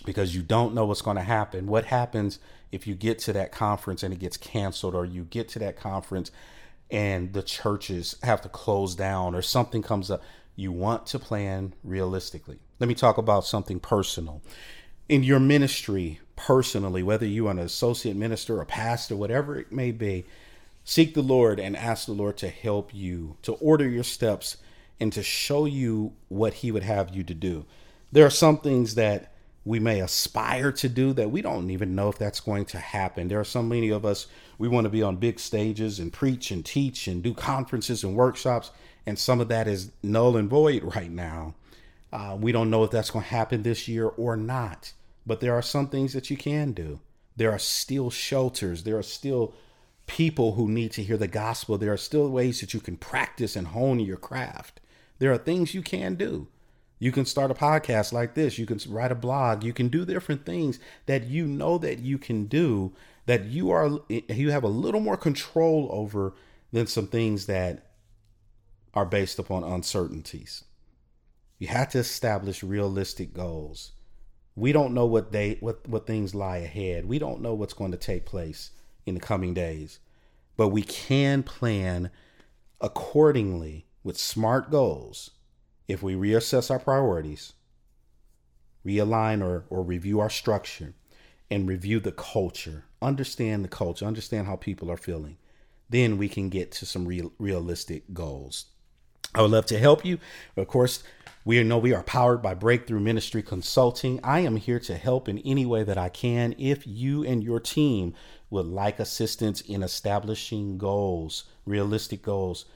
because 0.04 0.34
you 0.34 0.42
don't 0.42 0.74
know 0.74 0.84
what's 0.86 1.02
going 1.02 1.16
to 1.16 1.22
happen. 1.22 1.66
What 1.66 1.86
happens 1.86 2.38
if 2.72 2.86
you 2.86 2.94
get 2.94 3.18
to 3.20 3.32
that 3.34 3.52
conference 3.52 4.02
and 4.02 4.12
it 4.12 4.20
gets 4.20 4.36
canceled, 4.36 4.94
or 4.94 5.04
you 5.04 5.24
get 5.24 5.48
to 5.50 5.58
that 5.60 5.76
conference 5.76 6.30
and 6.90 7.32
the 7.32 7.42
churches 7.42 8.16
have 8.22 8.42
to 8.42 8.48
close 8.48 8.94
down, 8.94 9.34
or 9.34 9.42
something 9.42 9.82
comes 9.82 10.10
up? 10.10 10.22
You 10.56 10.72
want 10.72 11.06
to 11.06 11.18
plan 11.18 11.74
realistically. 11.82 12.58
Let 12.78 12.88
me 12.88 12.94
talk 12.94 13.18
about 13.18 13.46
something 13.46 13.80
personal. 13.80 14.42
In 15.08 15.22
your 15.22 15.40
ministry, 15.40 16.20
personally, 16.36 17.02
whether 17.02 17.26
you're 17.26 17.50
an 17.50 17.58
associate 17.58 18.16
minister, 18.16 18.60
a 18.60 18.66
pastor, 18.66 19.16
whatever 19.16 19.58
it 19.58 19.72
may 19.72 19.90
be, 19.92 20.24
seek 20.84 21.14
the 21.14 21.22
Lord 21.22 21.58
and 21.58 21.76
ask 21.76 22.06
the 22.06 22.12
Lord 22.12 22.36
to 22.38 22.48
help 22.48 22.94
you, 22.94 23.36
to 23.42 23.52
order 23.54 23.88
your 23.88 24.04
steps, 24.04 24.56
and 25.00 25.12
to 25.12 25.22
show 25.22 25.64
you 25.64 26.12
what 26.28 26.54
He 26.54 26.70
would 26.70 26.82
have 26.82 27.14
you 27.14 27.24
to 27.24 27.34
do. 27.34 27.64
There 28.10 28.26
are 28.26 28.30
some 28.30 28.58
things 28.58 28.94
that 28.96 29.32
we 29.64 29.78
may 29.78 30.00
aspire 30.00 30.72
to 30.72 30.88
do 30.88 31.12
that 31.12 31.30
we 31.30 31.40
don't 31.40 31.70
even 31.70 31.94
know 31.94 32.08
if 32.08 32.18
that's 32.18 32.40
going 32.40 32.64
to 32.66 32.78
happen. 32.78 33.28
There 33.28 33.40
are 33.40 33.44
so 33.44 33.62
many 33.62 33.90
of 33.90 34.04
us, 34.04 34.26
we 34.58 34.68
want 34.68 34.84
to 34.84 34.90
be 34.90 35.02
on 35.02 35.16
big 35.16 35.38
stages 35.38 35.98
and 35.98 36.12
preach 36.12 36.50
and 36.50 36.64
teach 36.64 37.06
and 37.06 37.22
do 37.22 37.32
conferences 37.32 38.02
and 38.02 38.16
workshops, 38.16 38.70
and 39.06 39.18
some 39.18 39.40
of 39.40 39.48
that 39.48 39.68
is 39.68 39.90
null 40.02 40.36
and 40.36 40.48
void 40.48 40.82
right 40.94 41.10
now. 41.10 41.54
Uh, 42.12 42.36
we 42.38 42.52
don't 42.52 42.70
know 42.70 42.84
if 42.84 42.90
that's 42.90 43.10
going 43.10 43.24
to 43.24 43.30
happen 43.30 43.62
this 43.62 43.88
year 43.88 44.06
or 44.06 44.36
not, 44.36 44.92
but 45.26 45.40
there 45.40 45.54
are 45.54 45.62
some 45.62 45.88
things 45.88 46.12
that 46.12 46.30
you 46.30 46.36
can 46.36 46.72
do. 46.72 47.00
There 47.36 47.50
are 47.50 47.58
still 47.58 48.10
shelters, 48.10 48.84
there 48.84 48.98
are 48.98 49.02
still 49.02 49.54
people 50.06 50.54
who 50.54 50.68
need 50.68 50.92
to 50.92 51.02
hear 51.02 51.16
the 51.16 51.28
gospel. 51.28 51.78
There 51.78 51.92
are 51.92 51.96
still 51.96 52.28
ways 52.28 52.60
that 52.60 52.74
you 52.74 52.80
can 52.80 52.96
practice 52.96 53.56
and 53.56 53.68
hone 53.68 54.00
your 54.00 54.16
craft. 54.16 54.80
There 55.18 55.32
are 55.32 55.38
things 55.38 55.74
you 55.74 55.82
can 55.82 56.16
do. 56.16 56.48
You 56.98 57.12
can 57.12 57.24
start 57.24 57.50
a 57.50 57.54
podcast 57.54 58.12
like 58.12 58.34
this. 58.34 58.58
You 58.58 58.66
can 58.66 58.78
write 58.88 59.12
a 59.12 59.16
blog. 59.16 59.64
You 59.64 59.72
can 59.72 59.88
do 59.88 60.04
different 60.04 60.44
things 60.44 60.78
that 61.06 61.24
you 61.24 61.46
know 61.46 61.78
that 61.78 62.00
you 62.00 62.18
can 62.18 62.46
do 62.46 62.92
that 63.26 63.44
you 63.44 63.70
are 63.70 64.00
you 64.08 64.50
have 64.50 64.64
a 64.64 64.68
little 64.68 65.00
more 65.00 65.16
control 65.16 65.88
over 65.92 66.34
than 66.72 66.86
some 66.86 67.06
things 67.06 67.46
that 67.46 67.86
are 68.94 69.06
based 69.06 69.38
upon 69.38 69.64
uncertainties. 69.64 70.64
You 71.58 71.68
have 71.68 71.90
to 71.90 71.98
establish 71.98 72.62
realistic 72.62 73.32
goals. 73.32 73.92
We 74.54 74.72
don't 74.72 74.94
know 74.94 75.06
what 75.06 75.32
they 75.32 75.56
what 75.60 75.88
what 75.88 76.06
things 76.06 76.34
lie 76.34 76.58
ahead. 76.58 77.06
We 77.06 77.18
don't 77.18 77.40
know 77.40 77.54
what's 77.54 77.72
going 77.72 77.92
to 77.92 77.96
take 77.96 78.26
place 78.26 78.72
in 79.06 79.14
the 79.14 79.20
coming 79.20 79.54
days. 79.54 79.98
But 80.56 80.68
we 80.68 80.82
can 80.82 81.42
plan 81.42 82.10
accordingly 82.80 83.86
with 84.04 84.18
smart 84.18 84.70
goals 84.70 85.30
if 85.88 86.02
we 86.02 86.14
reassess 86.14 86.70
our 86.70 86.78
priorities, 86.78 87.54
realign 88.84 89.42
or, 89.42 89.64
or 89.70 89.82
review 89.82 90.20
our 90.20 90.30
structure, 90.30 90.94
and 91.50 91.68
review 91.68 92.00
the 92.00 92.12
culture, 92.12 92.84
understand 93.00 93.64
the 93.64 93.68
culture, 93.68 94.06
understand 94.06 94.46
how 94.46 94.56
people 94.56 94.90
are 94.90 94.96
feeling, 94.96 95.36
then 95.88 96.18
we 96.18 96.28
can 96.28 96.48
get 96.48 96.72
to 96.72 96.86
some 96.86 97.06
real, 97.06 97.32
realistic 97.38 98.12
goals. 98.12 98.66
I 99.34 99.42
would 99.42 99.50
love 99.50 99.66
to 99.66 99.78
help 99.78 100.04
you. 100.04 100.18
Of 100.56 100.68
course, 100.68 101.02
we 101.44 101.62
know 101.64 101.78
we 101.78 101.94
are 101.94 102.02
powered 102.02 102.42
by 102.42 102.54
Breakthrough 102.54 103.00
Ministry 103.00 103.42
Consulting. 103.42 104.20
I 104.22 104.40
am 104.40 104.56
here 104.56 104.78
to 104.80 104.96
help 104.96 105.28
in 105.28 105.38
any 105.38 105.66
way 105.66 105.82
that 105.84 105.98
I 105.98 106.08
can. 106.08 106.54
If 106.58 106.86
you 106.86 107.24
and 107.24 107.42
your 107.42 107.58
team 107.58 108.14
would 108.50 108.66
like 108.66 109.00
assistance 109.00 109.60
in 109.60 109.82
establishing 109.82 110.78
goals, 110.78 111.44
realistic 111.66 112.22
goals, 112.22 112.66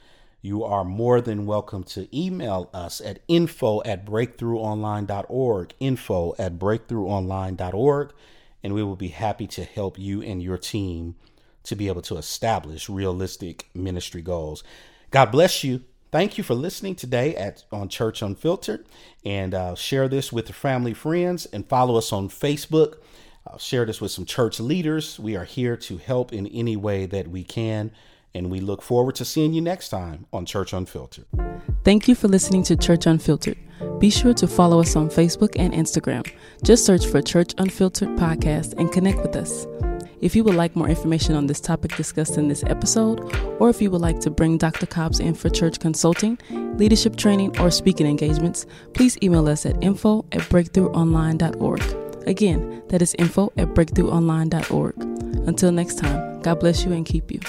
you 0.41 0.63
are 0.63 0.83
more 0.83 1.21
than 1.21 1.45
welcome 1.45 1.83
to 1.83 2.07
email 2.17 2.69
us 2.73 2.99
at 3.01 3.19
info 3.27 3.81
at 3.83 4.05
breakthroughonline.org, 4.05 5.73
info 5.79 6.35
at 6.37 6.57
breakthroughonline.org, 6.57 8.13
and 8.63 8.73
we 8.73 8.83
will 8.83 8.95
be 8.95 9.09
happy 9.09 9.47
to 9.47 9.63
help 9.63 9.97
you 9.97 10.21
and 10.21 10.41
your 10.41 10.57
team 10.57 11.15
to 11.63 11.75
be 11.75 11.87
able 11.87 12.01
to 12.01 12.17
establish 12.17 12.89
realistic 12.89 13.69
ministry 13.73 14.21
goals. 14.21 14.63
God 15.11 15.31
bless 15.31 15.63
you. 15.63 15.83
Thank 16.11 16.37
you 16.37 16.43
for 16.43 16.53
listening 16.53 16.95
today 16.95 17.35
at 17.35 17.63
on 17.71 17.89
Church 17.89 18.21
Unfiltered, 18.21 18.85
and 19.25 19.53
uh, 19.53 19.75
share 19.75 20.07
this 20.07 20.31
with 20.31 20.47
your 20.47 20.55
family, 20.55 20.93
friends, 20.93 21.45
and 21.47 21.67
follow 21.67 21.97
us 21.97 22.13
on 22.13 22.29
Facebook. 22.29 22.95
Uh, 23.45 23.57
share 23.57 23.85
this 23.85 23.99
with 23.99 24.11
some 24.11 24.25
church 24.25 24.59
leaders. 24.59 25.19
We 25.19 25.35
are 25.35 25.43
here 25.43 25.75
to 25.77 25.97
help 25.97 26.31
in 26.31 26.47
any 26.47 26.77
way 26.77 27.05
that 27.07 27.27
we 27.27 27.43
can, 27.43 27.91
and 28.33 28.49
we 28.49 28.61
look 28.61 28.81
forward 28.81 29.15
to 29.15 29.25
seeing 29.25 29.53
you 29.53 29.61
next 29.61 29.89
time 29.89 30.27
on 30.31 30.45
Church 30.45 30.71
Unfiltered. 30.71 31.25
Thank 31.83 32.07
you 32.07 32.15
for 32.15 32.27
listening 32.27 32.63
to 32.63 32.75
Church 32.75 33.05
Unfiltered. 33.05 33.57
Be 33.99 34.09
sure 34.09 34.33
to 34.33 34.47
follow 34.47 34.79
us 34.79 34.95
on 34.95 35.09
Facebook 35.09 35.55
and 35.57 35.73
Instagram. 35.73 36.29
Just 36.63 36.85
search 36.85 37.05
for 37.05 37.21
Church 37.21 37.53
Unfiltered 37.57 38.09
Podcast 38.09 38.73
and 38.77 38.91
connect 38.91 39.19
with 39.19 39.35
us. 39.35 39.65
If 40.19 40.35
you 40.35 40.43
would 40.43 40.55
like 40.55 40.75
more 40.75 40.89
information 40.89 41.35
on 41.35 41.47
this 41.47 41.59
topic 41.59 41.95
discussed 41.95 42.37
in 42.37 42.47
this 42.47 42.63
episode, 42.63 43.19
or 43.59 43.69
if 43.69 43.81
you 43.81 43.91
would 43.91 44.01
like 44.01 44.19
to 44.21 44.31
bring 44.31 44.57
Dr. 44.57 44.85
Cobbs 44.85 45.19
in 45.19 45.35
for 45.35 45.49
church 45.49 45.79
consulting, 45.79 46.39
leadership 46.49 47.15
training, 47.15 47.59
or 47.59 47.69
speaking 47.69 48.07
engagements, 48.07 48.65
please 48.93 49.17
email 49.21 49.47
us 49.47 49.65
at 49.65 49.81
info 49.83 50.25
at 50.31 50.41
breakthroughonline.org. 50.41 52.27
Again, 52.27 52.83
that 52.89 53.01
is 53.01 53.15
info 53.19 53.53
at 53.57 53.69
breakthroughonline.org. 53.69 54.95
Until 55.47 55.71
next 55.71 55.95
time, 55.99 56.41
God 56.41 56.59
bless 56.59 56.83
you 56.83 56.93
and 56.93 57.05
keep 57.05 57.31
you. 57.31 57.39